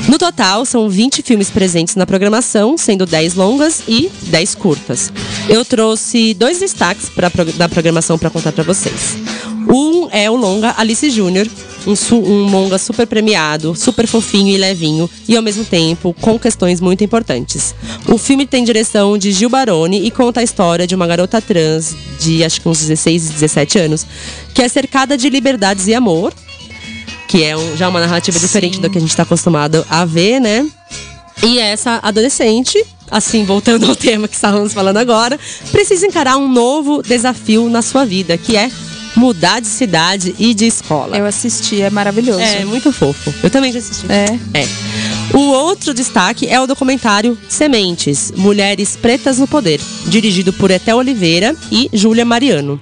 No 0.09 0.19
total, 0.19 0.65
são 0.65 0.89
20 0.89 1.23
filmes 1.23 1.51
presentes 1.51 1.95
na 1.95 2.07
programação, 2.07 2.77
sendo 2.77 3.07
10 3.07 3.35
longas 3.35 3.83
e 3.87 4.11
10 4.25 4.55
curtas. 4.57 5.13
Eu 5.49 5.65
trouxe 5.65 6.35
dois 6.35 6.59
destaques 6.59 7.09
pra, 7.09 7.31
da 7.57 7.69
programação 7.69 8.02
para 8.19 8.31
contar 8.31 8.53
para 8.53 8.65
vocês. 8.65 9.17
Um 9.69 10.09
é 10.11 10.31
o 10.31 10.37
longa 10.37 10.75
Alice 10.77 11.09
Júnior, 11.11 11.49
um, 11.87 11.95
um 12.17 12.51
longa 12.51 12.79
super 12.79 13.07
premiado, 13.07 13.75
super 13.75 14.07
fofinho 14.07 14.49
e 14.49 14.59
levinho, 14.59 15.09
e 15.29 15.37
ao 15.37 15.43
mesmo 15.43 15.65
tempo 15.65 16.15
com 16.21 16.39
questões 16.39 16.81
muito 16.81 17.03
importantes. 17.03 17.75
O 18.07 18.19
filme 18.19 18.47
tem 18.47 18.65
direção 18.65 19.17
de 19.17 19.33
Gil 19.33 19.49
Baroni 19.49 20.05
e 20.07 20.11
conta 20.11 20.41
a 20.41 20.43
história 20.43 20.87
de 20.87 20.95
uma 20.95 21.07
garota 21.07 21.41
trans 21.41 21.95
de 22.21 22.45
acho 22.45 22.61
que 22.61 22.69
uns 22.69 22.81
16, 22.81 23.31
17 23.31 23.79
anos, 23.79 24.07
que 24.55 24.63
é 24.63 24.69
cercada 24.69 25.17
de 25.17 25.31
liberdades 25.31 25.87
e 25.87 25.95
amor, 25.95 26.33
que 27.29 27.43
é 27.43 27.57
um, 27.57 27.77
já 27.77 27.89
uma 27.89 28.01
narrativa 28.01 28.39
Sim. 28.39 28.47
diferente 28.47 28.81
do 28.81 28.91
que 28.91 28.99
a 28.99 29.01
gente 29.01 29.11
está 29.11 29.23
acostumado 29.23 29.87
a 29.89 30.05
ver, 30.05 30.41
né? 30.41 30.67
E 31.43 31.59
essa 31.59 31.99
adolescente, 32.03 32.85
assim, 33.13 33.45
voltando 33.45 33.85
ao 33.87 33.95
tema 33.95 34.27
que 34.27 34.35
estávamos 34.35 34.73
falando 34.73 34.97
agora, 34.97 35.39
precisa 35.71 36.07
encarar 36.07 36.39
um 36.39 36.49
novo 36.49 37.03
desafio 37.03 37.69
na 37.69 37.83
sua 37.83 38.07
vida, 38.07 38.39
que 38.39 38.57
é 38.57 38.71
mudar 39.15 39.61
de 39.61 39.67
cidade 39.67 40.35
e 40.39 40.55
de 40.55 40.67
escola. 40.67 41.19
Eu 41.19 41.27
assisti, 41.27 41.83
é 41.83 41.91
maravilhoso. 41.91 42.41
É, 42.41 42.65
muito 42.65 42.91
fofo. 42.91 43.33
Eu 43.43 43.51
também 43.51 43.71
já 43.71 43.79
assisti. 43.79 44.07
É. 44.11 44.39
É. 44.59 45.37
O 45.37 45.41
outro 45.51 45.93
destaque 45.93 46.49
é 46.49 46.59
o 46.59 46.67
documentário 46.67 47.37
Sementes, 47.47 48.33
Mulheres 48.35 48.97
Pretas 48.97 49.39
no 49.39 49.47
Poder, 49.47 49.81
dirigido 50.07 50.51
por 50.51 50.71
Etel 50.71 50.97
Oliveira 50.97 51.55
e 51.71 51.91
Júlia 51.93 52.25
Mariano. 52.25 52.81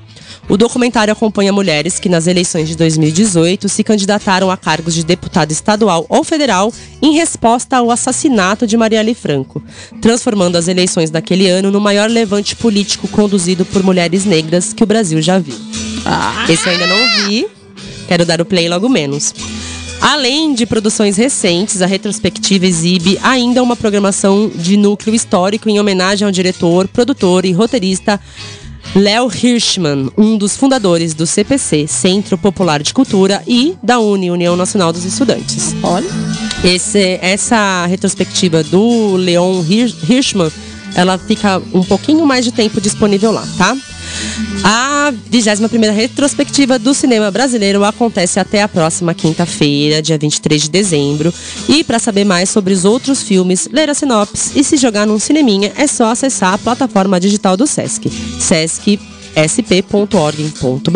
O 0.51 0.57
documentário 0.57 1.13
acompanha 1.13 1.53
mulheres 1.53 2.01
que 2.01 2.09
nas 2.09 2.27
eleições 2.27 2.69
de 2.69 2.77
2018 2.77 3.69
se 3.69 3.85
candidataram 3.85 4.51
a 4.51 4.57
cargos 4.57 4.95
de 4.95 5.05
deputado 5.05 5.53
estadual 5.53 6.05
ou 6.09 6.25
federal 6.25 6.73
em 7.01 7.13
resposta 7.13 7.77
ao 7.77 7.89
assassinato 7.89 8.67
de 8.67 8.77
Marielle 8.77 9.15
Franco, 9.15 9.63
transformando 10.03 10.57
as 10.57 10.67
eleições 10.67 11.09
daquele 11.09 11.49
ano 11.49 11.71
no 11.71 11.81
maior 11.81 12.11
levante 12.11 12.57
político 12.57 13.07
conduzido 13.07 13.65
por 13.65 13.85
mulheres 13.85 14.25
negras 14.25 14.73
que 14.73 14.83
o 14.83 14.87
Brasil 14.87 15.23
já 15.23 15.39
viu. 15.39 15.55
Ah. 16.05 16.45
Esse 16.49 16.67
eu 16.67 16.73
ainda 16.73 16.87
não 16.89 17.29
vi, 17.29 17.47
quero 18.09 18.27
dar 18.27 18.41
o 18.41 18.45
play 18.45 18.69
logo 18.69 18.89
menos. 18.89 19.33
Além 20.01 20.53
de 20.53 20.67
produções 20.67 21.17
recentes, 21.17 21.81
a 21.81 21.87
retrospectiva 21.87 22.67
exibe 22.67 23.21
ainda 23.23 23.63
uma 23.63 23.77
programação 23.77 24.51
de 24.53 24.77
núcleo 24.77 25.15
histórico 25.15 25.69
em 25.69 25.79
homenagem 25.79 26.27
ao 26.27 26.33
diretor, 26.33 26.89
produtor 26.89 27.45
e 27.45 27.53
roteirista 27.53 28.19
Léo 28.95 29.31
Hirschman, 29.31 30.11
um 30.19 30.37
dos 30.37 30.57
fundadores 30.57 31.15
do 31.15 31.25
CPC, 31.25 31.87
Centro 31.87 32.37
Popular 32.37 32.83
de 32.83 32.93
Cultura, 32.93 33.41
e 33.47 33.77
da 33.81 34.01
UNI, 34.01 34.33
União 34.33 34.57
Nacional 34.57 34.93
dos 34.93 35.05
Estudantes. 35.05 35.75
Olha. 35.83 36.09
Esse, 36.65 37.19
essa 37.23 37.87
retrospectiva 37.87 38.65
do 38.65 39.15
Leon 39.17 39.63
Hirschman, 39.63 40.51
ela 40.95 41.17
fica 41.19 41.63
um 41.73 41.85
pouquinho 41.85 42.27
mais 42.27 42.45
de 42.45 42.51
tempo 42.51 42.81
disponível 42.81 43.31
lá, 43.31 43.47
tá? 43.57 43.77
A 44.65 45.13
21ª 45.33 45.93
retrospectiva 45.93 46.79
do 46.79 46.93
cinema 46.95 47.31
brasileiro 47.31 47.85
acontece 47.85 48.39
até 48.39 48.63
a 48.63 48.69
próxima 48.69 49.15
quinta-feira, 49.15 50.03
dia 50.03 50.19
23 50.19 50.63
de 50.63 50.71
dezembro. 50.71 51.33
E 51.69 51.83
para 51.83 51.99
saber 51.99 52.25
mais 52.25 52.51
sobre 52.51 52.73
os 52.73 52.85
outros 52.85 53.23
filmes, 53.23 53.69
ler 53.73 53.89
a 53.91 53.95
sinopse 53.95 54.59
e 54.59 54.65
se 54.65 54.77
jogar 54.77 55.07
num 55.07 55.19
cineminha, 55.19 55.73
é 55.77 55.87
só 55.87 56.11
acessar 56.11 56.55
a 56.55 56.59
plataforma 56.59 57.19
digital 57.19 57.57
do 57.57 57.67
Sesc, 57.67 58.11
sesc 58.39 58.99
sp.org.br 59.35 60.91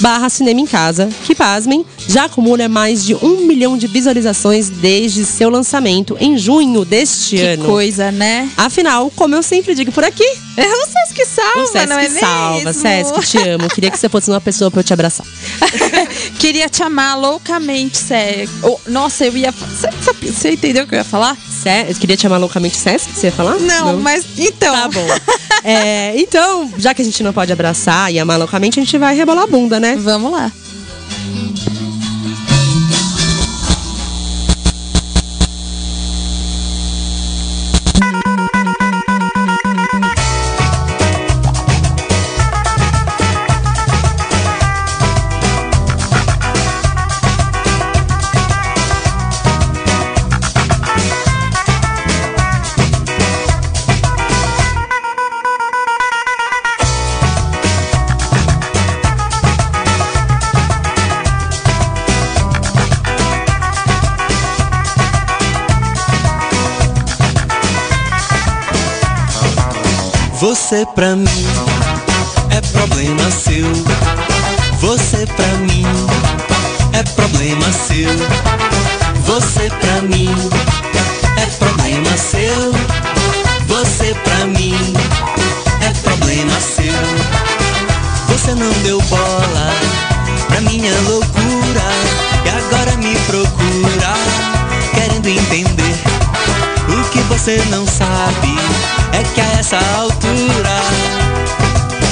barra 0.00 0.28
Cinema 0.28 0.60
em 0.60 0.66
Casa, 0.66 1.08
que, 1.24 1.34
pasmem, 1.34 1.84
já 2.08 2.24
acumula 2.24 2.68
mais 2.68 3.04
de 3.04 3.14
um 3.14 3.46
milhão 3.46 3.76
de 3.76 3.86
visualizações 3.86 4.68
desde 4.68 5.24
seu 5.24 5.50
lançamento 5.50 6.16
em 6.18 6.38
junho 6.38 6.84
deste 6.84 7.36
que 7.36 7.42
ano. 7.42 7.62
Que 7.62 7.68
coisa, 7.68 8.10
né? 8.10 8.48
Afinal, 8.56 9.10
como 9.14 9.34
eu 9.34 9.42
sempre 9.42 9.74
digo 9.74 9.92
por 9.92 10.04
aqui, 10.04 10.24
é 10.56 10.66
o 10.66 10.86
Sesc 10.86 11.26
salva, 11.26 11.62
o 11.62 11.66
Sesc 11.66 11.86
não 11.86 11.98
é 11.98 12.08
salva. 12.08 12.64
Mesmo? 12.64 12.82
Sesc, 12.82 13.20
te 13.26 13.48
amo. 13.48 13.68
Queria 13.68 13.90
que 13.90 13.98
você 13.98 14.08
fosse 14.08 14.30
uma 14.30 14.40
pessoa 14.40 14.70
pra 14.70 14.80
eu 14.80 14.84
te 14.84 14.92
abraçar. 14.92 15.26
Queria 16.38 16.68
te 16.68 16.82
amar 16.82 17.18
loucamente, 17.18 17.98
Sesc. 17.98 18.48
Nossa, 18.88 19.26
eu 19.26 19.36
ia... 19.36 19.52
Você, 19.52 20.52
entendeu 20.52 20.84
o 20.84 20.86
que 20.86 20.94
eu 20.94 20.98
ia 20.98 21.04
falar? 21.04 21.36
Eu 21.88 21.94
queria 21.94 22.16
te 22.16 22.26
amar 22.26 22.40
loucamente 22.40 22.76
Sesc, 22.76 23.12
você 23.12 23.26
ia 23.26 23.32
falar? 23.32 23.58
Não, 23.58 23.92
não, 23.92 24.00
mas 24.00 24.24
então... 24.38 24.74
Tá 24.74 24.88
bom. 24.88 25.06
é, 25.64 26.18
então, 26.18 26.70
já 26.76 26.94
que 26.94 27.02
a 27.02 27.04
gente 27.04 27.22
não 27.22 27.32
pode 27.32 27.52
abraçar 27.52 28.12
e 28.12 28.18
amar 28.18 28.38
loucamente, 28.38 28.80
a 28.80 28.82
gente 28.82 28.96
vai 28.98 29.14
rebolar 29.14 29.44
a 29.44 29.46
bunda, 29.46 29.78
né? 29.78 29.96
Vamos 29.96 30.32
lá. 30.32 30.50
Você 70.70 70.86
pra 70.94 71.16
mim 71.16 71.46
é 72.50 72.60
problema 72.60 73.28
seu. 73.28 73.66
Você 74.78 75.26
pra 75.26 75.48
mim 75.66 75.84
é 76.92 77.02
problema 77.02 77.72
seu. 77.72 78.08
Você 79.24 79.68
pra 79.68 80.02
mim 80.02 80.30
é 81.38 81.46
problema 81.58 82.16
seu. 82.16 82.72
Você 83.66 84.14
pra 84.22 84.46
mim 84.46 84.94
é 85.80 85.92
problema 86.04 86.60
seu. 86.60 86.94
Você 88.28 88.54
não 88.54 88.70
deu 88.84 89.00
bola 89.10 89.72
pra 90.46 90.60
minha 90.60 90.92
loucura 91.08 91.82
e 92.44 92.48
agora 92.48 92.96
me 92.98 93.16
procura 93.26 94.14
querendo 94.94 95.26
entender 95.26 96.00
o 96.88 97.10
que 97.10 97.18
você 97.22 97.60
não 97.70 97.84
sabe 97.88 98.99
é 99.12 99.22
que 99.34 99.40
a 99.40 99.52
essa 99.58 99.78
altura 99.96 100.76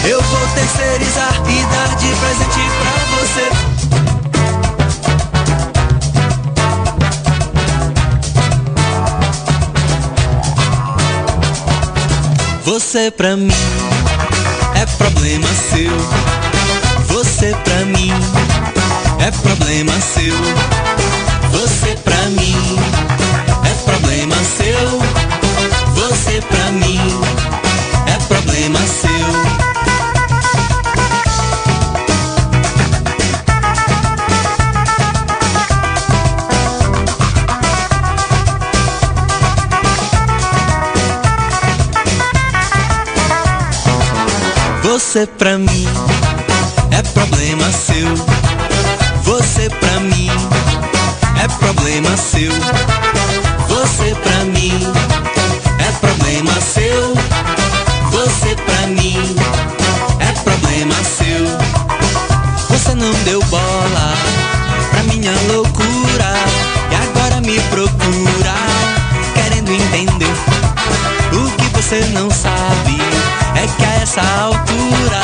eu 0.04 0.22
vou 0.22 0.48
terceirizar 0.54 1.42
e 1.48 1.62
dar 1.72 1.96
de 1.96 2.08
presente 2.16 2.60
pra 2.78 2.92
você. 3.18 3.68
Você 12.64 13.10
pra 13.10 13.36
mim 13.36 13.50
é 14.74 14.86
problema 14.96 15.48
seu. 15.70 15.92
Você 17.08 17.54
pra 17.64 17.84
mim 17.86 18.12
é 19.20 19.30
problema 19.30 19.92
seu. 20.00 20.34
Você 21.50 21.96
pra 22.04 22.28
mim 22.30 22.78
é 23.64 23.74
problema 23.84 24.36
seu 24.56 25.27
pra 26.40 26.70
mim 26.72 26.98
é 28.06 28.18
problema 28.26 28.78
seu. 28.78 29.08
Você 44.82 45.26
pra 45.26 45.58
mim 45.58 45.86
é 46.90 47.02
problema 47.02 47.70
seu. 47.70 48.08
Você 49.22 49.68
pra 49.70 50.00
mim 50.00 50.30
é 51.42 51.48
problema 51.58 52.16
seu. 52.16 52.52
Você 53.68 54.14
pra 54.16 54.44
mim 54.44 55.17
você 71.88 72.04
não 72.12 72.30
sabe 72.30 73.00
é 73.56 73.66
que 73.66 73.82
a 73.82 73.94
essa 74.02 74.20
altura 74.20 75.22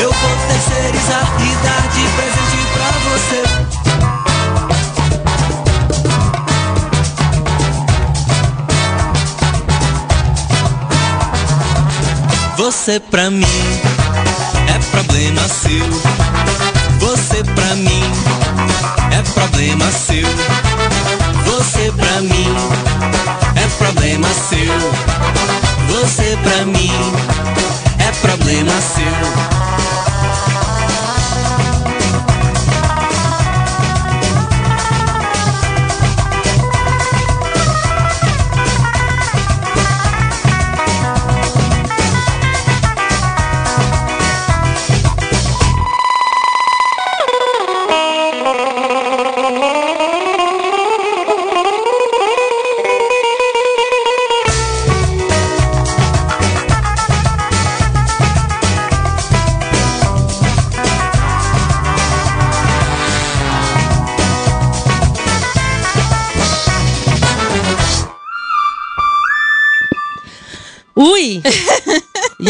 eu 0.00 0.12
vou 0.12 0.36
terceirizar 0.46 1.26
e 1.40 1.56
dar 1.64 1.82
de 1.88 2.06
presente 2.14 2.62
pra 2.72 2.90
você. 3.10 3.42
Você 12.56 13.00
pra 13.00 13.28
mim 13.28 13.42
é 14.68 14.78
problema 14.92 15.42
seu. 15.48 15.86
Você 17.00 17.42
pra 17.42 17.74
mim 17.74 18.04
é 19.10 19.22
problema 19.32 19.90
seu. 19.90 20.28
Você 21.44 21.90
pra 21.90 22.20
mim 22.20 22.54
é 23.66 23.68
problema 23.78 24.28
seu. 24.48 25.98
Você 25.98 26.38
pra 26.42 26.66
mim 26.66 26.92
é 27.98 28.12
problema 28.20 28.72
seu. 28.80 29.65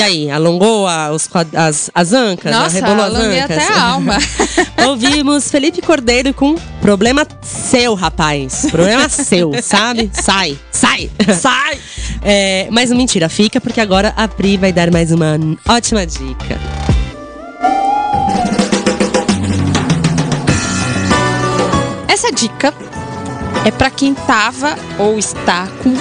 Aí, 0.06 0.30
alongou 0.30 0.86
a- 0.86 1.10
os 1.12 1.28
as, 1.54 1.90
as 1.94 2.12
ancas? 2.12 2.52
Nossa, 2.52 2.78
arrebolou 2.78 3.06
as 3.06 3.14
ancas? 3.14 3.58
até 3.58 3.72
a 3.74 3.82
alma. 3.82 4.16
Ouvimos 4.88 5.50
Felipe 5.50 5.82
Cordeiro 5.82 6.32
com 6.32 6.54
problema 6.80 7.26
seu, 7.42 7.94
rapaz. 7.94 8.66
Problema 8.70 9.08
seu, 9.08 9.52
sabe? 9.62 10.10
Sai, 10.12 10.56
sai, 10.70 11.10
sai! 11.38 11.78
É, 12.22 12.68
mas 12.70 12.90
mentira, 12.90 13.28
fica, 13.28 13.60
porque 13.60 13.80
agora 13.80 14.12
a 14.16 14.26
Pri 14.28 14.56
vai 14.56 14.72
dar 14.72 14.90
mais 14.90 15.10
uma 15.12 15.36
ótima 15.68 16.06
dica. 16.06 16.56
Essa 22.08 22.30
dica 22.32 22.72
é 23.64 23.70
pra 23.70 23.90
quem 23.90 24.14
tava 24.14 24.76
ou 24.98 25.18
está 25.18 25.66
com 25.82 25.94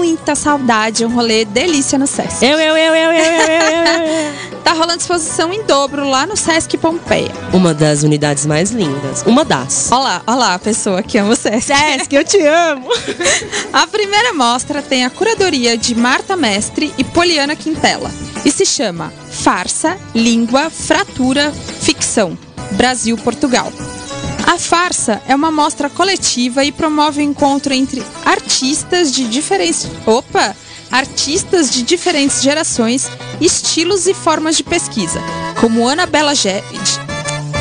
muita 0.00 0.34
saudade 0.34 0.98
de 0.98 1.04
um 1.04 1.14
rolê 1.14 1.44
delícia 1.44 1.98
no 1.98 2.06
Sesc. 2.06 2.42
Eu, 2.42 2.58
eu, 2.58 2.74
eu, 2.74 2.94
eu, 2.94 3.12
eu, 3.12 3.22
eu, 3.22 3.76
eu. 3.76 4.50
Tá 4.64 4.72
rolando 4.72 5.00
exposição 5.00 5.52
em 5.52 5.62
dobro 5.64 6.08
lá 6.08 6.26
no 6.26 6.36
Sesc 6.36 6.78
Pompeia. 6.78 7.30
Uma 7.52 7.74
das 7.74 8.02
unidades 8.02 8.46
mais 8.46 8.70
lindas. 8.70 9.22
Uma 9.26 9.44
das. 9.44 9.90
Olha 9.92 10.02
lá, 10.02 10.22
olha 10.26 10.36
lá 10.36 10.54
a 10.54 10.58
pessoa 10.58 11.02
que 11.02 11.18
ama 11.18 11.32
o 11.32 11.36
Sesc. 11.36 11.74
Sesc, 11.74 12.14
eu 12.14 12.24
te 12.24 12.38
amo! 12.38 12.88
A 13.72 13.86
primeira 13.86 14.32
mostra 14.32 14.82
tem 14.82 15.04
a 15.04 15.10
curadoria 15.10 15.76
de 15.76 15.94
Marta 15.94 16.36
Mestre 16.36 16.92
e 16.96 17.04
Poliana 17.04 17.54
Quintela 17.54 18.10
e 18.44 18.50
se 18.50 18.64
chama 18.64 19.12
Farsa, 19.30 19.96
Língua, 20.14 20.70
Fratura, 20.70 21.52
Ficção, 21.80 22.36
Brasil-Portugal. 22.72 23.72
A 24.46 24.58
farsa 24.58 25.22
é 25.26 25.34
uma 25.34 25.50
mostra 25.50 25.88
coletiva 25.88 26.64
e 26.64 26.72
promove 26.72 27.20
o 27.20 27.24
encontro 27.24 27.72
entre 27.72 28.02
artistas 28.24 29.12
de 29.12 29.28
diferentes. 29.28 29.88
Opa! 30.06 30.56
Artistas 30.90 31.70
de 31.70 31.82
diferentes 31.82 32.42
gerações, 32.42 33.08
estilos 33.40 34.06
e 34.08 34.14
formas 34.14 34.56
de 34.56 34.64
pesquisa, 34.64 35.22
como 35.60 35.86
Ana 35.86 36.04
Bela 36.04 36.34
Ge... 36.34 36.62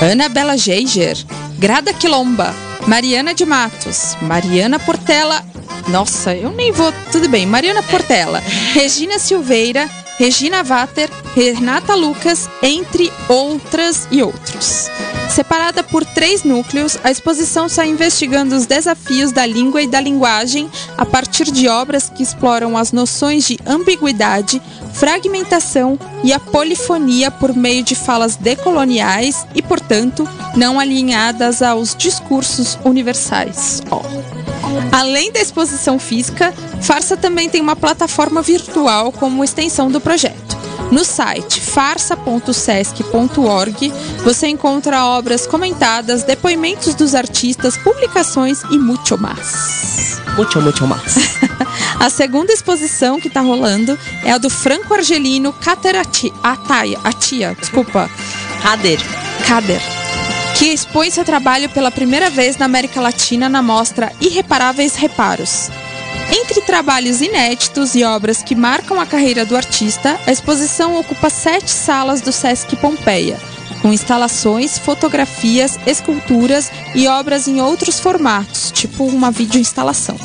Ana 0.01 0.29
Bela 0.29 0.57
Geiger, 0.57 1.15
Grada 1.59 1.93
Quilomba, 1.93 2.55
Mariana 2.87 3.33
de 3.33 3.45
Matos, 3.45 4.15
Mariana 4.21 4.79
Portela. 4.79 5.45
Nossa, 5.89 6.33
eu 6.35 6.51
nem 6.51 6.71
vou. 6.71 6.91
Tudo 7.11 7.27
bem. 7.29 7.45
Mariana 7.45 7.83
Portela, 7.83 8.39
Regina 8.73 9.19
Silveira, 9.19 9.89
Regina 10.19 10.63
Vater, 10.63 11.10
Renata 11.34 11.95
Lucas, 11.95 12.49
entre 12.62 13.10
outras 13.29 14.05
e 14.12 14.21
outros. 14.21 14.89
Separada 15.29 15.82
por 15.82 16.03
três 16.03 16.43
núcleos, 16.43 16.97
a 17.05 17.10
exposição 17.10 17.67
está 17.67 17.86
investigando 17.86 18.53
os 18.53 18.65
desafios 18.65 19.32
da 19.32 19.45
língua 19.45 19.82
e 19.82 19.88
da 19.88 20.01
linguagem 20.01 20.69
a 20.97 21.05
partir 21.05 21.49
de 21.49 21.69
obras 21.69 22.10
que 22.10 22.21
exploram 22.21 22.75
as 22.75 22.91
noções 22.91 23.47
de 23.47 23.58
ambiguidade, 23.65 24.62
fragmentação 24.91 25.97
e 26.21 26.34
a 26.34 26.39
polifonia 26.39 27.32
por 27.32 27.55
meio 27.55 27.82
de 27.82 27.95
falas 27.95 28.36
decoloniais 28.36 29.47
e, 29.55 29.62
portanto, 29.62 30.27
não 30.53 30.82
alinhadas 30.82 31.62
aos 31.62 31.95
discursos 31.95 32.77
universais. 32.84 33.82
Ó. 33.89 34.38
Além 34.91 35.31
da 35.31 35.39
exposição 35.39 35.99
física, 35.99 36.51
Farsa 36.81 37.15
também 37.17 37.47
tem 37.49 37.61
uma 37.61 37.75
plataforma 37.75 38.41
virtual 38.41 39.11
como 39.11 39.43
extensão 39.43 39.91
do 39.91 39.99
projeto. 40.01 40.57
No 40.91 41.03
site 41.05 41.61
farsa.sesc.org 41.61 43.93
você 44.23 44.47
encontra 44.47 45.05
obras 45.05 45.45
comentadas, 45.45 46.23
depoimentos 46.23 46.95
dos 46.95 47.13
artistas, 47.13 47.77
publicações 47.77 48.63
e 48.71 48.77
muito 48.79 49.15
mais. 49.19 50.19
Muito, 50.35 50.59
muito 50.61 50.87
mais. 50.87 51.15
A 51.99 52.09
segunda 52.09 52.51
exposição 52.53 53.19
que 53.19 53.27
está 53.27 53.41
rolando 53.41 53.99
é 54.23 54.31
a 54.31 54.37
do 54.37 54.49
franco-argelino 54.49 55.51
Kater 55.51 55.97
Ati- 55.99 56.31
Ataya, 56.41 56.97
Atia, 57.03 57.53
desculpa, 57.59 58.09
Kader. 58.63 58.99
Kader, 59.45 59.81
que 60.59 60.65
expõe 60.65 61.09
seu 61.09 61.23
trabalho 61.23 61.69
pela 61.69 61.89
primeira 61.89 62.29
vez 62.29 62.57
na 62.57 62.65
América 62.65 62.99
Latina 62.99 63.47
na 63.47 63.61
mostra 63.61 64.11
Irreparáveis 64.19 64.93
Reparos. 64.93 65.69
Entre 66.33 66.59
trabalhos 66.59 67.21
inéditos 67.21 67.95
e 67.95 68.03
obras 68.03 68.43
que 68.43 68.55
marcam 68.55 68.99
a 68.99 69.05
carreira 69.05 69.45
do 69.45 69.55
artista, 69.55 70.19
a 70.27 70.31
exposição 70.33 70.99
ocupa 70.99 71.29
sete 71.29 71.71
salas 71.71 72.19
do 72.19 72.33
Sesc 72.33 72.75
Pompeia, 72.75 73.39
com 73.81 73.93
instalações, 73.93 74.77
fotografias, 74.77 75.79
esculturas 75.87 76.69
e 76.93 77.07
obras 77.07 77.47
em 77.47 77.61
outros 77.61 77.97
formatos, 77.97 78.69
tipo 78.73 79.05
uma 79.05 79.31
videoinstalação. 79.31 80.17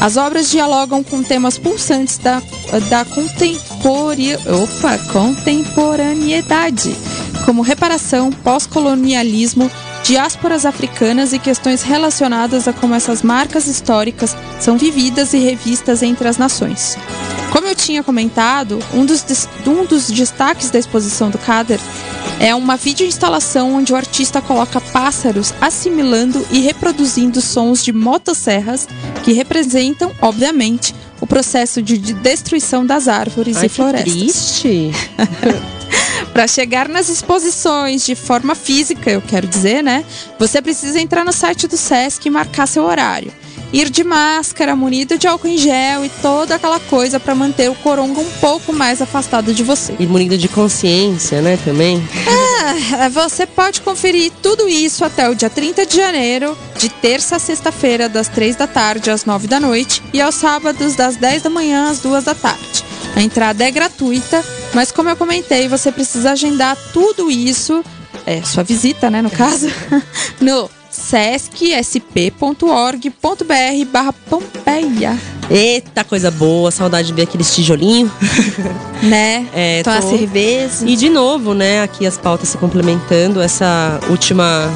As 0.00 0.16
obras 0.16 0.50
dialogam 0.50 1.04
com 1.04 1.22
temas 1.22 1.56
pulsantes 1.56 2.18
da, 2.18 2.42
da. 2.90 3.06
Opa, 4.62 4.98
contemporaneidade, 5.12 6.96
como 7.46 7.62
reparação, 7.62 8.32
pós-colonialismo, 8.32 9.70
diásporas 10.02 10.66
africanas 10.66 11.32
e 11.32 11.38
questões 11.38 11.82
relacionadas 11.84 12.66
a 12.66 12.72
como 12.72 12.92
essas 12.92 13.22
marcas 13.22 13.68
históricas 13.68 14.36
são 14.58 14.76
vividas 14.76 15.32
e 15.32 15.38
revistas 15.38 16.02
entre 16.02 16.26
as 16.26 16.38
nações. 16.38 16.98
Como 17.52 17.68
eu 17.68 17.74
tinha 17.76 18.02
comentado, 18.02 18.80
um 18.92 19.06
dos, 19.06 19.24
um 19.64 19.84
dos 19.86 20.08
destaques 20.08 20.70
da 20.70 20.78
exposição 20.80 21.30
do 21.30 21.38
Kader 21.38 21.78
é 22.40 22.52
uma 22.52 22.76
videoinstalação 22.76 23.76
onde 23.76 23.92
o 23.92 23.96
artista 23.96 24.42
coloca 24.42 24.80
pássaros 24.80 25.54
assimilando 25.60 26.44
e 26.50 26.60
reproduzindo 26.60 27.40
sons 27.40 27.84
de 27.84 27.92
motosserras 27.92 28.88
que 29.22 29.32
representam, 29.32 30.10
obviamente, 30.20 30.92
o 31.20 31.26
processo 31.26 31.80
de 31.80 31.96
de 31.96 32.12
destruição 32.12 32.84
das 32.84 33.06
árvores 33.06 33.56
Ai, 33.56 33.66
e 33.66 33.68
que 33.68 33.74
florestas. 33.76 34.12
triste. 34.12 34.90
Para 36.36 36.46
chegar 36.46 36.86
nas 36.86 37.08
exposições 37.08 38.04
de 38.04 38.14
forma 38.14 38.54
física, 38.54 39.10
eu 39.10 39.22
quero 39.22 39.46
dizer, 39.46 39.82
né? 39.82 40.04
Você 40.38 40.60
precisa 40.60 41.00
entrar 41.00 41.24
no 41.24 41.32
site 41.32 41.66
do 41.66 41.78
SESC 41.78 42.26
e 42.26 42.30
marcar 42.30 42.66
seu 42.66 42.84
horário. 42.84 43.32
Ir 43.72 43.88
de 43.88 44.04
máscara, 44.04 44.76
munido 44.76 45.16
de 45.16 45.26
álcool 45.26 45.48
em 45.48 45.56
gel 45.56 46.04
e 46.04 46.10
toda 46.20 46.56
aquela 46.56 46.78
coisa 46.78 47.18
para 47.18 47.34
manter 47.34 47.70
o 47.70 47.74
coronga 47.76 48.20
um 48.20 48.30
pouco 48.38 48.70
mais 48.70 49.00
afastado 49.00 49.54
de 49.54 49.62
você. 49.62 49.94
E 49.98 50.06
munido 50.06 50.36
de 50.36 50.46
consciência, 50.46 51.40
né, 51.40 51.58
também. 51.64 52.06
Ah, 52.28 53.08
Você 53.08 53.46
pode 53.46 53.80
conferir 53.80 54.30
tudo 54.42 54.68
isso 54.68 55.06
até 55.06 55.30
o 55.30 55.34
dia 55.34 55.48
30 55.48 55.86
de 55.86 55.96
janeiro, 55.96 56.54
de 56.76 56.90
terça 56.90 57.36
a 57.36 57.38
sexta-feira, 57.38 58.10
das 58.10 58.28
3 58.28 58.56
da 58.56 58.66
tarde 58.66 59.10
às 59.10 59.24
9 59.24 59.46
da 59.46 59.58
noite, 59.58 60.02
e 60.12 60.20
aos 60.20 60.34
sábados, 60.34 60.94
das 60.94 61.16
10 61.16 61.44
da 61.44 61.48
manhã 61.48 61.88
às 61.88 62.00
2 62.00 62.24
da 62.24 62.34
tarde. 62.34 62.84
A 63.16 63.22
entrada 63.22 63.64
é 63.64 63.70
gratuita, 63.70 64.44
mas 64.76 64.92
como 64.92 65.08
eu 65.08 65.16
comentei, 65.16 65.68
você 65.68 65.90
precisa 65.90 66.32
agendar 66.32 66.76
tudo 66.92 67.30
isso, 67.30 67.82
é, 68.26 68.42
sua 68.42 68.62
visita, 68.62 69.08
né, 69.10 69.22
no 69.22 69.30
caso, 69.30 69.68
no 70.38 70.68
sescsp.org.br 70.90 72.20
barra 73.90 74.12
Pompeia, 74.12 75.18
Eita, 75.48 76.04
coisa 76.04 76.30
boa, 76.30 76.70
saudade 76.70 77.06
de 77.08 77.14
ver 77.14 77.22
aqueles 77.22 77.54
tijolinhos. 77.54 78.10
né? 79.02 79.46
É, 79.54 79.82
Tomar 79.82 80.02
tô- 80.02 80.10
cerveja. 80.10 80.84
E 80.84 80.94
de 80.94 81.08
novo, 81.08 81.54
né, 81.54 81.82
aqui 81.82 82.04
as 82.06 82.18
pautas 82.18 82.50
se 82.50 82.58
complementando, 82.58 83.40
essa 83.40 83.98
última 84.10 84.70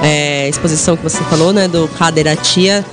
é, 0.00 0.48
exposição 0.48 0.96
que 0.96 1.02
você 1.02 1.18
falou, 1.24 1.52
né, 1.52 1.66
do 1.66 1.88
Caderatia, 1.98 2.84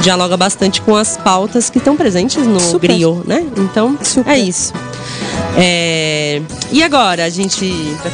dialoga 0.00 0.36
bastante 0.36 0.82
com 0.82 0.94
as 0.94 1.16
pautas 1.16 1.70
que 1.70 1.78
estão 1.78 1.96
presentes 1.96 2.46
no 2.46 2.60
Super. 2.60 2.88
griot, 2.88 3.26
né? 3.26 3.46
Então, 3.56 3.96
Super. 4.02 4.30
é 4.30 4.38
isso. 4.38 4.72
É, 5.58 6.40
E 6.70 6.82
agora, 6.82 7.24
a 7.24 7.30
gente? 7.30 7.64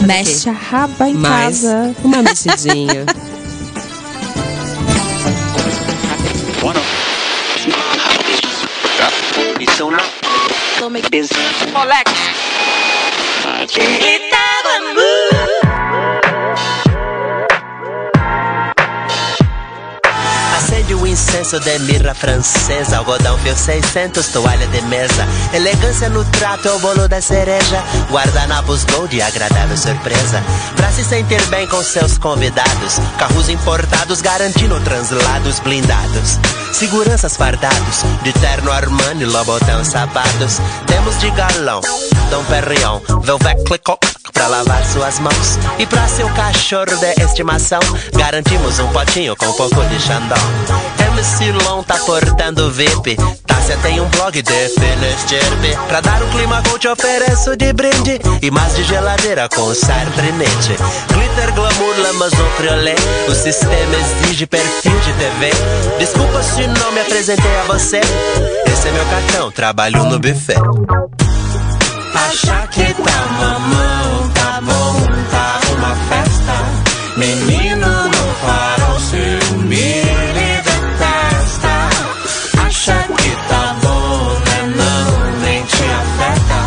Mexe 0.03 0.49
a 0.49 0.53
raba 0.53 1.09
em 1.09 1.14
Mais 1.14 1.62
casa. 1.62 1.95
uma 2.05 2.23
mexidinha. 2.23 3.07
Moleque. 11.73 12.12
Incenso 21.12 21.60
de 21.60 21.78
mirra 21.80 22.14
francesa. 22.14 22.98
Algodão 22.98 23.38
fio 23.38 23.56
600, 23.56 24.26
toalha 24.28 24.66
de 24.68 24.80
mesa. 24.82 25.26
Elegância 25.52 26.08
no 26.08 26.24
trato 26.24 26.68
é 26.68 26.72
o 26.72 26.78
bolo 26.78 27.06
da 27.06 27.20
cereja. 27.20 27.82
Guardanapos 28.10 28.84
gold 28.84 29.14
e 29.14 29.22
agradável 29.22 29.76
surpresa. 29.76 30.42
Pra 30.76 30.90
se 30.90 31.04
sentir 31.04 31.44
bem 31.46 31.66
com 31.66 31.82
seus 31.82 32.18
convidados. 32.18 32.98
Carros 33.18 33.48
importados 33.48 34.22
garantindo 34.22 34.80
translados 34.80 35.60
blindados. 35.60 36.38
Seguranças 36.72 37.36
fardados 37.36 38.02
De 38.22 38.32
terno 38.32 38.72
Armani, 38.72 39.26
Lobotão 39.26 39.84
sapatos. 39.84 40.58
Temos 40.86 41.18
de 41.20 41.30
galão 41.30 41.80
Dom 42.30 42.44
Perignon, 42.44 43.00
Velvet 43.22 43.62
Clicot 43.64 44.22
Pra 44.43 44.49
lavar 44.49 44.84
suas 44.84 45.20
mãos. 45.20 45.57
E 45.78 45.86
pra 45.86 46.09
seu 46.09 46.28
cachorro 46.30 46.97
de 46.97 47.22
estimação 47.22 47.78
Garantimos 48.12 48.76
um 48.80 48.88
potinho 48.88 49.36
com 49.36 49.47
um 49.47 49.53
pouco 49.53 49.80
de 49.84 50.01
Xandão. 50.01 50.36
MC 51.12 51.53
Long 51.64 51.84
tá 51.84 51.95
portando 51.99 52.68
VIP 52.72 53.16
Tássia 53.47 53.78
tem 53.82 54.01
um 54.01 54.09
blog 54.09 54.43
de 54.43 54.68
Finistirpe 54.70 55.78
Pra 55.86 56.01
dar 56.01 56.20
um 56.20 56.28
clima 56.30 56.61
gold 56.62 56.88
ofereço 56.88 57.57
de 57.57 57.72
brinde. 57.72 58.20
E 58.43 58.51
mais 58.51 58.74
de 58.74 58.82
geladeira 58.82 59.49
com 59.49 59.72
sardinete. 59.72 60.76
Glitter, 61.12 61.55
glamour, 61.55 62.01
lamazon, 62.01 62.51
criolé 62.57 62.97
O 63.28 63.34
sistema 63.36 63.95
exige 63.95 64.45
perfil 64.45 64.99
de 65.03 65.12
TV 65.12 65.51
Desculpa 66.01 66.43
se 66.43 66.66
não 66.66 66.90
me 66.90 67.01
apresentei 67.01 67.59
a 67.59 67.62
você. 67.72 68.01
Esse 68.66 68.88
é 68.88 68.90
meu 68.90 69.07
cartão, 69.07 69.53
trabalho 69.53 70.03
no 70.03 70.18
buffet. 70.18 70.59
Acha 72.14 72.66
que 72.68 72.95
tá 72.95 73.26
mamão, 73.38 74.01
Menino 77.23 77.87
no 77.87 78.35
farol, 78.43 78.99
seu 78.99 79.59
me 79.59 80.03
detesta. 80.35 81.89
Acha 82.66 83.07
que 83.16 83.31
tá 83.49 83.77
bom, 83.81 84.41
né? 84.41 84.75
Não, 84.75 85.41
nem 85.41 85.62
te 85.62 85.85
afeta. 85.85 86.61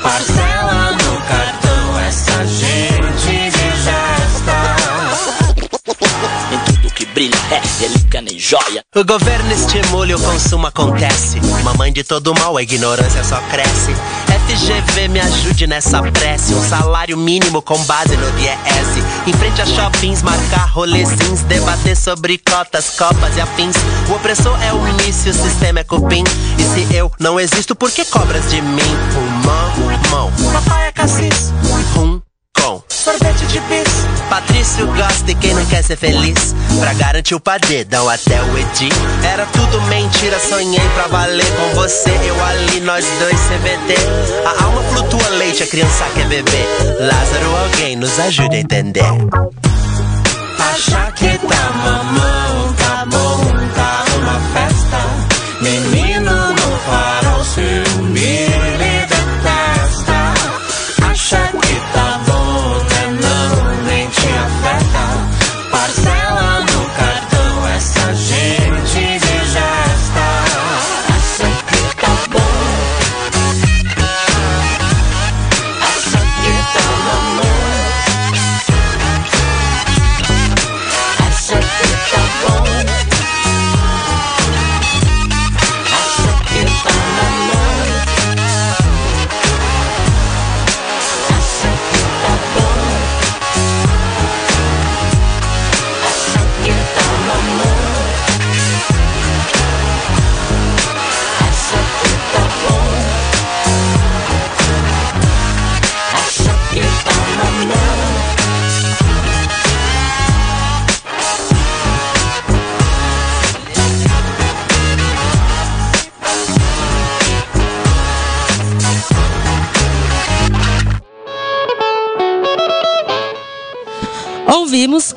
Parcela 0.00 0.92
no 0.92 1.20
cartão, 1.22 1.98
essa 1.98 2.46
gente 2.46 3.50
digesta. 3.50 4.56
Em 6.52 6.58
tudo 6.72 6.94
que 6.94 7.04
brilha 7.06 7.36
é 7.50 7.60
relíquia 7.80 8.22
nem 8.22 8.38
joia. 8.38 8.84
O 8.94 9.04
governo 9.04 9.52
estimula 9.52 10.12
e 10.12 10.14
o 10.14 10.20
consumo 10.20 10.68
acontece. 10.68 11.40
Mamãe 11.64 11.92
de 11.92 12.04
todo 12.04 12.32
mal, 12.38 12.56
a 12.56 12.62
ignorância 12.62 13.24
só 13.24 13.40
cresce. 13.50 13.92
FGV 14.48 15.08
me 15.08 15.20
ajude 15.20 15.66
nessa 15.66 16.00
prece. 16.02 16.54
Um 16.54 16.68
salário 16.68 17.18
mínimo 17.18 17.60
com 17.60 17.76
base 17.84 18.16
no 18.16 18.30
DIES. 18.32 19.26
Em 19.26 19.32
frente 19.34 19.60
a 19.60 19.66
shoppings, 19.66 20.22
marcar 20.22 20.70
rolezins. 20.70 21.42
Debater 21.42 21.94
sobre 21.94 22.38
cotas, 22.38 22.96
copas 22.96 23.36
e 23.36 23.40
afins. 23.42 23.76
O 24.08 24.14
opressor 24.14 24.58
é 24.62 24.72
o 24.72 24.88
início, 24.88 25.30
o 25.30 25.34
sistema 25.34 25.80
é 25.80 25.84
cupim. 25.84 26.24
E 26.58 26.62
se 26.62 26.94
eu 26.94 27.12
não 27.20 27.38
existo, 27.38 27.76
por 27.76 27.90
que 27.90 28.06
cobras 28.06 28.50
de 28.50 28.62
mim? 28.62 28.82
Pulmão, 29.12 30.00
mão, 30.10 30.52
papai 30.52 30.88
é 30.88 30.92
cassis. 30.92 31.52
Com 31.94 32.20
sorvete 33.08 33.46
de 33.46 33.60
bis. 33.60 34.06
Patrício 34.28 34.86
gosta 34.88 35.30
e 35.30 35.34
quem 35.34 35.54
não 35.54 35.64
quer 35.66 35.82
ser 35.82 35.96
feliz. 35.96 36.54
Pra 36.78 36.92
garantir 36.94 37.34
o 37.34 37.40
padedão 37.40 38.08
até 38.08 38.40
o 38.42 38.58
Edi. 38.58 38.90
Era 39.24 39.46
tudo 39.46 39.80
mentira, 39.82 40.38
sonhei 40.38 40.86
pra 40.94 41.06
valer 41.06 41.50
com 41.56 41.74
você. 41.74 42.10
Eu 42.10 42.44
ali, 42.44 42.80
nós 42.80 43.06
dois 43.18 43.40
CBD. 43.48 43.94
A 44.44 44.64
alma 44.64 44.82
flutua 44.82 45.28
leite, 45.30 45.62
a 45.62 45.66
criança 45.66 46.04
quer 46.14 46.26
beber. 46.26 46.66
Lázaro, 47.00 47.56
alguém 47.64 47.96
nos 47.96 48.18
ajude 48.18 48.56
a 48.56 48.60
entender. 48.60 49.04
Acha 50.58 51.12
que 51.12 51.38
tá 51.38 51.70
mamão, 51.72 52.74
tá 52.74 53.06
bom, 53.06 53.40
tá 53.74 53.97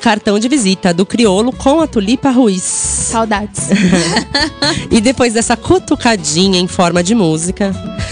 Cartão 0.02 0.40
de 0.40 0.50
Visita 0.50 0.94
do 0.94 1.06
Criolo 1.06 1.54
com 1.54 1.80
a 1.80 1.88
Tulipa 1.88 2.32
Ruiz. 2.32 2.64
Saudades. 2.64 3.70
E 4.90 5.00
depois 5.00 5.34
dessa 5.34 5.56
cutucadinha 5.56 6.60
em 6.60 6.68
forma 6.68 7.02
de 7.02 7.16
música, 7.16 7.72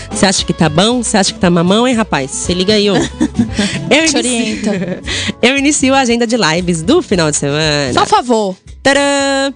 você 0.09 0.25
acha 0.25 0.45
que 0.45 0.53
tá 0.53 0.69
bom? 0.69 1.03
Você 1.03 1.17
acha 1.17 1.33
que 1.33 1.39
tá 1.39 1.49
mamão, 1.49 1.87
hein, 1.87 1.95
rapaz? 1.95 2.31
Se 2.31 2.53
liga 2.53 2.73
aí, 2.73 2.89
ô. 2.89 2.95
Eu 3.89 4.05
Te 4.07 4.17
orienta. 4.17 5.01
Eu 5.41 5.57
inicio 5.57 5.93
a 5.93 5.99
agenda 5.99 6.25
de 6.25 6.37
lives 6.37 6.81
do 6.81 7.01
final 7.01 7.29
de 7.31 7.37
semana. 7.37 7.93
Só 7.93 8.05
favor. 8.05 8.55
Tcharam! 8.83 9.53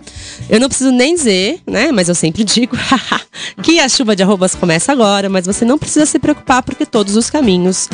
Eu 0.49 0.59
não 0.59 0.67
preciso 0.67 0.91
nem 0.91 1.15
dizer, 1.15 1.59
né? 1.65 1.91
Mas 1.91 2.09
eu 2.09 2.15
sempre 2.15 2.43
digo 2.43 2.77
que 3.63 3.79
a 3.79 3.87
chuva 3.87 4.15
de 4.15 4.23
arrobas 4.23 4.55
começa 4.55 4.91
agora, 4.91 5.29
mas 5.29 5.45
você 5.45 5.63
não 5.63 5.77
precisa 5.77 6.05
se 6.05 6.19
preocupar 6.19 6.61
porque 6.63 6.85
todos 6.85 7.15
os 7.15 7.29
caminhos 7.29 7.89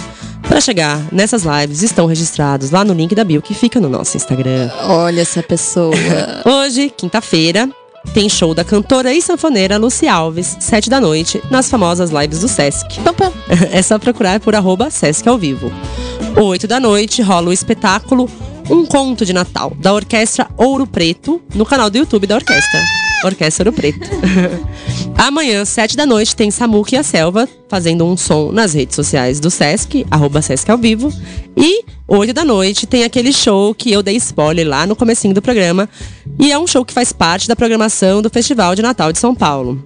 para 0.47 0.59
chegar 0.59 0.99
nessas 1.11 1.43
lives 1.43 1.83
estão 1.83 2.07
registrados 2.07 2.71
lá 2.71 2.83
no 2.83 2.93
link 2.93 3.13
da 3.13 3.23
bio 3.23 3.41
que 3.41 3.53
fica 3.53 3.79
no 3.79 3.89
nosso 3.89 4.17
Instagram. 4.17 4.69
Olha 4.83 5.21
essa 5.21 5.43
pessoa. 5.43 5.95
Hoje, 6.43 6.89
quinta-feira, 6.89 7.69
tem 8.13 8.27
show 8.27 8.55
da 8.55 8.63
cantora 8.63 9.13
e 9.13 9.21
sanfoneira 9.21 9.77
Lucy 9.77 10.07
Alves, 10.07 10.57
sete 10.59 10.89
da 10.89 10.99
noite, 10.99 11.41
nas 11.51 11.69
famosas 11.69 12.09
lives 12.09 12.39
do 12.39 12.47
Sesc. 12.47 12.99
Pam, 13.01 13.13
pam. 13.13 13.31
É 13.71 13.81
só 13.81 13.99
procurar 13.99 14.39
por 14.39 14.55
arroba 14.55 14.89
Sesc 14.89 15.27
ao 15.27 15.37
vivo. 15.37 15.71
Oito 16.35 16.67
da 16.67 16.79
noite 16.79 17.21
rola 17.21 17.49
o 17.49 17.53
espetáculo 17.53 18.29
Um 18.69 18.85
Conto 18.85 19.25
de 19.25 19.33
Natal, 19.33 19.73
da 19.79 19.93
Orquestra 19.93 20.47
Ouro 20.55 20.85
Preto, 20.85 21.41
no 21.55 21.65
canal 21.65 21.89
do 21.89 21.97
YouTube 21.97 22.27
da 22.27 22.35
orquestra. 22.35 22.79
Orquestra 23.25 23.67
Ouro 23.67 23.75
Preto. 23.75 24.07
Amanhã, 25.17 25.65
sete 25.65 25.97
da 25.97 26.05
noite, 26.05 26.35
tem 26.35 26.51
Samuca 26.51 26.95
e 26.95 26.97
a 26.97 27.03
Selva 27.03 27.49
fazendo 27.67 28.05
um 28.05 28.15
som 28.15 28.51
nas 28.51 28.73
redes 28.73 28.95
sociais 28.95 29.39
do 29.39 29.49
Sesc, 29.49 30.05
arroba 30.09 30.41
Sesc 30.41 30.69
ao 30.69 30.77
vivo. 30.77 31.11
E 31.57 31.83
oito 32.07 32.33
da 32.33 32.45
noite 32.45 32.85
tem 32.85 33.03
aquele 33.03 33.33
show 33.33 33.73
que 33.73 33.91
eu 33.91 34.03
dei 34.03 34.15
spoiler 34.17 34.67
lá 34.67 34.85
no 34.85 34.95
comecinho 34.95 35.33
do 35.33 35.41
programa. 35.41 35.89
E 36.39 36.51
é 36.51 36.57
um 36.57 36.67
show 36.67 36.85
que 36.85 36.93
faz 36.93 37.11
parte 37.11 37.47
da 37.47 37.55
programação 37.55 38.21
do 38.21 38.29
Festival 38.29 38.75
de 38.75 38.81
Natal 38.81 39.11
de 39.11 39.19
São 39.19 39.33
Paulo. 39.33 39.83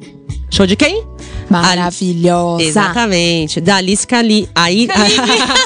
Show 0.51 0.67
de 0.67 0.75
quem? 0.75 1.03
Maravilhosa. 1.49 2.63
Exatamente. 2.63 3.59
Da 3.59 3.77
Alice 3.77 4.05
Cali. 4.05 4.47
Aí. 4.53 4.87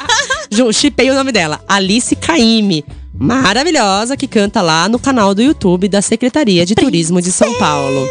Chipei 0.72 1.10
o 1.10 1.14
nome 1.14 1.32
dela. 1.32 1.60
Alice 1.68 2.16
Caime. 2.16 2.86
Maravilhosa, 3.20 4.16
que 4.16 4.28
canta 4.28 4.62
lá 4.62 4.88
no 4.88 5.00
canal 5.00 5.34
do 5.34 5.42
YouTube 5.42 5.88
da 5.88 6.02
Secretaria 6.02 6.66
de 6.66 6.76
Turismo 6.76 7.22
de 7.22 7.32
São 7.32 7.54
Paulo. 7.56 8.08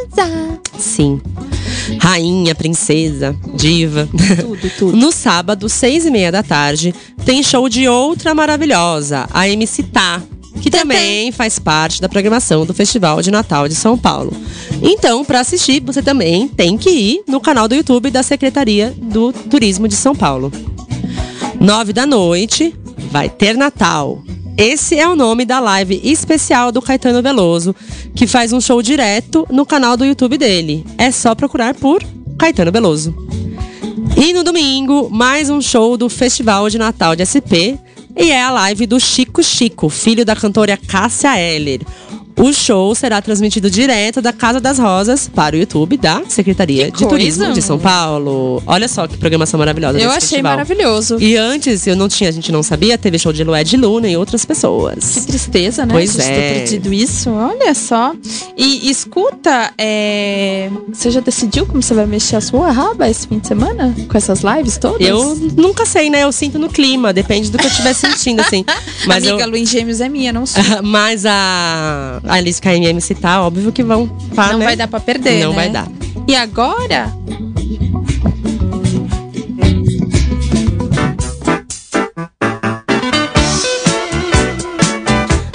Sim. 0.79 1.21
rainha, 2.01 2.55
princesa, 2.55 3.35
diva. 3.55 4.09
Tudo, 4.41 4.71
tudo. 4.79 4.97
No 4.97 5.13
sábado, 5.13 5.69
seis 5.69 6.05
e 6.05 6.11
meia 6.11 6.33
da 6.33 6.43
tarde, 6.43 6.95
tem 7.25 7.43
show 7.43 7.69
de 7.69 7.89
outra 7.89 8.35
maravilhosa, 8.35 9.27
a 9.33 9.49
MC 9.49 9.83
Tá. 9.85 10.23
Que 10.61 10.71
também 10.71 11.31
faz 11.33 11.59
parte 11.59 12.01
da 12.01 12.09
programação 12.09 12.65
do 12.65 12.73
Festival 12.73 13.21
de 13.21 13.31
Natal 13.31 13.69
de 13.69 13.75
São 13.75 13.97
Paulo. 13.97 14.33
Então, 14.83 15.25
para 15.25 15.41
assistir, 15.41 15.81
você 15.81 16.03
também 16.03 16.49
tem 16.49 16.79
que 16.79 16.91
ir 16.91 17.23
no 17.29 17.41
canal 17.41 17.69
do 17.69 17.75
YouTube 17.75 18.11
da 18.11 18.23
Secretaria 18.23 18.93
do 18.97 19.33
Turismo 19.33 19.87
de 19.87 19.95
São 19.95 20.15
Paulo. 20.15 20.51
Nove 21.61 21.93
da 21.93 22.07
noite, 22.07 22.75
vai 23.11 23.29
ter 23.29 23.57
Natal. 23.57 24.23
Esse 24.57 24.99
é 24.99 25.07
o 25.07 25.15
nome 25.15 25.45
da 25.45 25.61
live 25.61 26.01
especial 26.03 26.73
do 26.73 26.81
Caetano 26.81 27.23
Veloso, 27.23 27.77
que 28.15 28.27
faz 28.27 28.55
um 28.55 28.61
show 28.61 28.81
direto 28.81 29.47
no 29.51 29.67
canal 29.67 29.99
do 29.99 30.05
YouTube 30.07 30.39
dele. 30.39 30.83
É 30.97 31.11
só 31.11 31.35
procurar 31.35 31.75
por 31.75 32.03
Caetano 32.39 32.73
Veloso. 32.73 33.15
E 34.17 34.33
no 34.33 34.43
domingo, 34.43 35.11
mais 35.11 35.51
um 35.51 35.61
show 35.61 35.99
do 35.99 36.09
Festival 36.09 36.71
de 36.71 36.79
Natal 36.79 37.15
de 37.15 37.27
SP. 37.29 37.77
E 38.17 38.31
é 38.31 38.43
a 38.43 38.51
live 38.51 38.87
do 38.87 38.99
Chico 38.99 39.43
Chico, 39.43 39.91
filho 39.91 40.25
da 40.25 40.35
cantora 40.35 40.79
Cássia 40.79 41.39
Eller. 41.39 41.83
O 42.39 42.53
show 42.53 42.95
será 42.95 43.23
transmitido 43.23 43.71
direto 43.71 44.21
da 44.21 44.31
Casa 44.31 44.61
das 44.61 44.79
Rosas 44.79 45.27
para 45.27 45.57
o 45.57 45.59
YouTube 45.59 45.97
da 45.97 46.23
Secretaria 46.29 46.91
Que 46.91 46.99
de 46.99 47.09
Turismo 47.09 47.45
coisa. 47.47 47.59
de 47.59 47.67
São 47.67 47.79
Paulo. 47.79 48.63
Olha 48.67 48.87
só 48.89 49.07
que 49.07 49.17
programação 49.17 49.57
maravilhosa. 49.59 49.99
Eu 49.99 50.11
achei 50.11 50.21
festival. 50.21 50.53
maravilhoso. 50.53 51.17
E 51.19 51.35
antes, 51.35 51.87
eu 51.87 51.97
não 51.97 52.09
tinha, 52.11 52.29
a 52.29 52.33
gente 52.33 52.53
não 52.53 52.63
sabia, 52.63 52.99
teve 52.99 53.19
show 53.19 53.33
de 53.33 53.43
Lued 53.43 53.77
Luna 53.79 54.07
e 54.07 54.19
outras 54.19 54.43
Que 54.43 54.49
pessoas. 54.49 55.25
tristeza, 55.27 55.87
né? 55.87 55.95
Pois 55.95 56.19
é. 56.19 56.23
ter 56.25 56.55
perdido 56.59 56.93
isso. 56.93 57.31
Olha 57.31 57.73
só. 57.75 58.15
E 58.55 58.91
escuta, 58.91 59.73
é, 59.79 60.71
você 60.93 61.11
já 61.11 61.21
decidiu 61.21 61.65
como 61.65 61.83
você 61.83 61.95
vai 61.95 62.05
mexer 62.07 62.37
a 62.37 62.41
sua 62.43 62.71
raba 62.71 63.09
esse 63.09 63.27
fim 63.27 63.39
de 63.39 63.49
semana? 63.49 63.95
Com 64.09 64.19
essas 64.19 64.43
lives 64.43 64.77
todas? 64.77 65.01
Eu 65.01 65.35
nunca 65.57 65.87
sei, 65.87 66.11
né? 66.11 66.23
Eu 66.25 66.33
sinto 66.33 66.59
no 66.59 66.69
clima, 66.69 67.15
depende 67.15 67.51
do 67.51 67.57
que 67.57 67.65
eu 67.65 67.71
estiver 67.71 67.95
sentindo, 67.95 68.41
assim. 68.41 68.63
Mas 69.07 69.27
Amiga, 69.27 69.45
eu. 69.57 69.67
Gêmeos 69.67 70.01
é 70.03 70.09
minha, 70.09 70.33
não 70.35 70.45
sou. 70.45 70.63
Mas 70.85 71.25
a 71.25 72.21
Alice 72.29 72.61
KMM 72.61 73.01
citar, 73.01 73.41
óbvio 73.43 73.73
que 73.73 73.83
vão. 73.83 74.09
Pá, 74.35 74.53
não 74.53 74.59
né? 74.61 74.65
vai 74.67 74.77
dar 74.77 74.89
pra 74.89 75.01
perder, 75.01 75.45
Não 75.45 75.51
né? 75.51 75.57
vai 75.57 75.71
dar. 75.71 75.89
E 76.27 76.35
agora? 76.35 77.13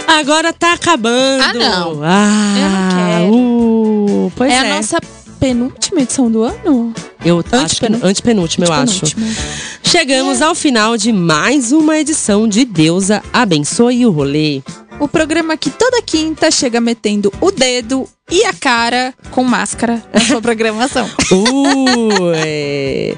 Agora 0.07 0.53
tá 0.53 0.73
acabando. 0.73 1.41
Ah, 1.43 1.53
não. 1.53 1.99
Ah, 2.03 2.55
Eu 2.57 2.69
não 2.69 2.89
quero. 2.95 3.33
uh, 3.35 4.31
pois 4.35 4.51
é, 4.51 4.55
é. 4.55 4.59
a 4.71 4.75
nossa 4.75 4.99
penúltima 5.39 6.01
edição 6.01 6.29
do 6.29 6.43
ano? 6.43 6.93
Eu 7.25 7.43
acho 7.63 7.79
que 7.79 7.85
antepenúltimo, 7.85 8.65
eu 8.65 8.73
acho. 8.73 9.05
Antepenúltima. 9.05 9.45
Chegamos 9.83 10.41
ao 10.41 10.53
final 10.53 10.95
de 10.95 11.11
mais 11.11 11.71
uma 11.71 11.97
edição 11.97 12.47
de 12.47 12.65
Deusa 12.65 13.23
Abençoe 13.33 14.05
o 14.05 14.11
Rolê. 14.11 14.61
O 15.01 15.07
programa 15.07 15.57
que 15.57 15.71
toda 15.71 15.99
quinta 16.03 16.51
chega 16.51 16.79
metendo 16.79 17.33
o 17.41 17.49
dedo 17.49 18.07
e 18.29 18.45
a 18.45 18.53
cara 18.53 19.15
com 19.31 19.43
máscara 19.43 19.99
na 20.13 20.19
sua 20.19 20.39
programação. 20.39 21.09
Uh, 21.31 22.31
é. 22.35 23.15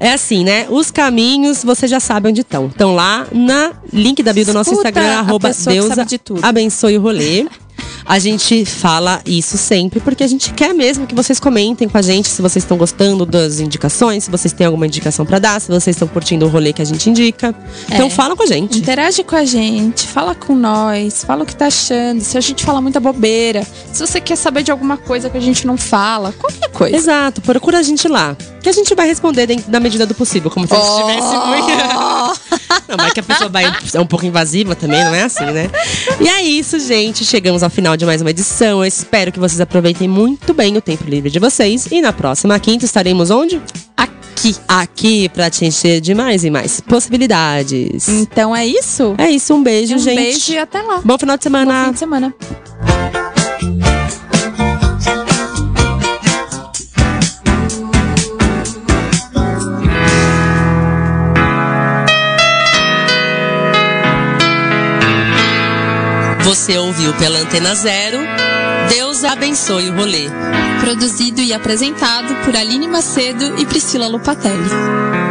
É 0.00 0.12
assim, 0.14 0.42
né? 0.42 0.66
Os 0.70 0.90
caminhos, 0.90 1.62
você 1.62 1.86
já 1.86 2.00
sabe 2.00 2.30
onde 2.30 2.40
estão. 2.40 2.68
Estão 2.68 2.94
lá 2.94 3.26
na 3.30 3.74
link 3.92 4.22
da 4.22 4.32
bio 4.32 4.46
do 4.46 4.54
nosso 4.54 4.70
Escuta 4.70 4.88
Instagram, 4.88 5.18
arroba 5.18 5.50
Deusa 5.52 6.06
de 6.06 6.18
abençoe 6.40 6.96
o 6.96 7.02
rolê. 7.02 7.46
A 8.08 8.18
gente 8.18 8.64
fala 8.64 9.20
isso 9.26 9.58
sempre 9.58 10.00
porque 10.00 10.24
a 10.24 10.26
gente 10.26 10.54
quer 10.54 10.72
mesmo 10.72 11.06
que 11.06 11.14
vocês 11.14 11.38
comentem 11.38 11.86
com 11.86 11.98
a 11.98 12.00
gente 12.00 12.26
se 12.28 12.40
vocês 12.40 12.64
estão 12.64 12.78
gostando 12.78 13.26
das 13.26 13.60
indicações, 13.60 14.24
se 14.24 14.30
vocês 14.30 14.50
têm 14.54 14.66
alguma 14.66 14.86
indicação 14.86 15.26
pra 15.26 15.38
dar, 15.38 15.60
se 15.60 15.68
vocês 15.68 15.94
estão 15.94 16.08
curtindo 16.08 16.46
o 16.46 16.48
rolê 16.48 16.72
que 16.72 16.80
a 16.80 16.84
gente 16.86 17.10
indica. 17.10 17.54
Então 17.92 18.06
É. 18.06 18.10
fala 18.10 18.34
com 18.34 18.42
a 18.42 18.46
gente. 18.46 18.78
Interage 18.78 19.22
com 19.22 19.36
a 19.36 19.44
gente, 19.44 20.06
fala 20.06 20.34
com 20.34 20.54
nós, 20.56 21.22
fala 21.22 21.42
o 21.42 21.46
que 21.46 21.54
tá 21.54 21.66
achando. 21.66 22.22
Se 22.22 22.38
a 22.38 22.40
gente 22.40 22.64
fala 22.64 22.80
muita 22.80 22.98
bobeira, 22.98 23.62
se 23.92 24.00
você 24.00 24.20
quer 24.22 24.36
saber 24.36 24.62
de 24.62 24.70
alguma 24.70 24.96
coisa 24.96 25.28
que 25.28 25.36
a 25.36 25.40
gente 25.40 25.66
não 25.66 25.76
fala, 25.76 26.32
qualquer 26.32 26.70
coisa. 26.70 26.96
Exato, 26.96 27.42
procura 27.42 27.78
a 27.78 27.82
gente 27.82 28.08
lá. 28.08 28.34
Que 28.68 28.70
a 28.70 28.74
gente 28.74 28.94
vai 28.94 29.06
responder 29.06 29.46
dentro- 29.46 29.64
na 29.72 29.80
medida 29.80 30.04
do 30.04 30.14
possível, 30.14 30.50
como 30.50 30.66
se 30.68 30.74
a 30.74 30.76
gente 30.76 30.94
tivesse 30.98 31.36
muito. 31.46 31.68
Não, 32.86 32.96
mas 32.98 33.14
que 33.14 33.20
a 33.20 33.22
pessoa 33.22 33.48
vai 33.48 33.64
é 33.94 33.98
um 34.00 34.04
pouco 34.06 34.26
invasiva 34.26 34.74
também, 34.74 35.02
não 35.04 35.14
é 35.14 35.22
assim, 35.22 35.44
né? 35.46 35.70
E 36.20 36.28
é 36.28 36.42
isso, 36.42 36.78
gente. 36.78 37.24
Chegamos 37.24 37.62
ao 37.62 37.70
final 37.70 37.96
de 37.96 38.04
mais 38.04 38.20
uma 38.20 38.28
edição. 38.30 38.80
Eu 38.80 38.84
espero 38.86 39.32
que 39.32 39.38
vocês 39.38 39.58
aproveitem 39.60 40.06
muito 40.06 40.52
bem 40.52 40.76
o 40.76 40.82
tempo 40.82 41.04
livre 41.08 41.30
de 41.30 41.38
vocês. 41.38 41.86
E 41.90 42.00
na 42.02 42.12
próxima 42.12 42.58
quinta 42.58 42.84
estaremos 42.84 43.30
onde? 43.30 43.60
Aqui. 43.96 44.54
Aqui 44.68 45.28
pra 45.30 45.48
te 45.48 45.64
encher 45.64 46.00
de 46.02 46.14
mais 46.14 46.44
e 46.44 46.50
mais 46.50 46.78
possibilidades. 46.80 48.06
Então 48.08 48.54
é 48.54 48.66
isso? 48.66 49.14
É 49.16 49.30
isso, 49.30 49.54
um 49.54 49.62
beijo, 49.62 49.94
um 49.94 49.98
gente. 49.98 50.16
beijo 50.16 50.52
e 50.52 50.58
até 50.58 50.82
lá. 50.82 51.00
Bom 51.02 51.18
final 51.18 51.38
de 51.38 51.42
semana. 51.42 51.72
Bom 51.80 51.84
fim 51.86 51.92
de 51.92 51.98
semana. 51.98 52.34
Você 66.48 66.78
ouviu 66.78 67.12
pela 67.12 67.40
Antena 67.40 67.74
Zero. 67.74 68.20
Deus 68.88 69.22
abençoe 69.22 69.90
o 69.90 69.94
rolê. 69.94 70.30
Produzido 70.80 71.42
e 71.42 71.52
apresentado 71.52 72.34
por 72.42 72.56
Aline 72.56 72.88
Macedo 72.88 73.60
e 73.60 73.66
Priscila 73.66 74.06
Lupatelli. 74.06 75.27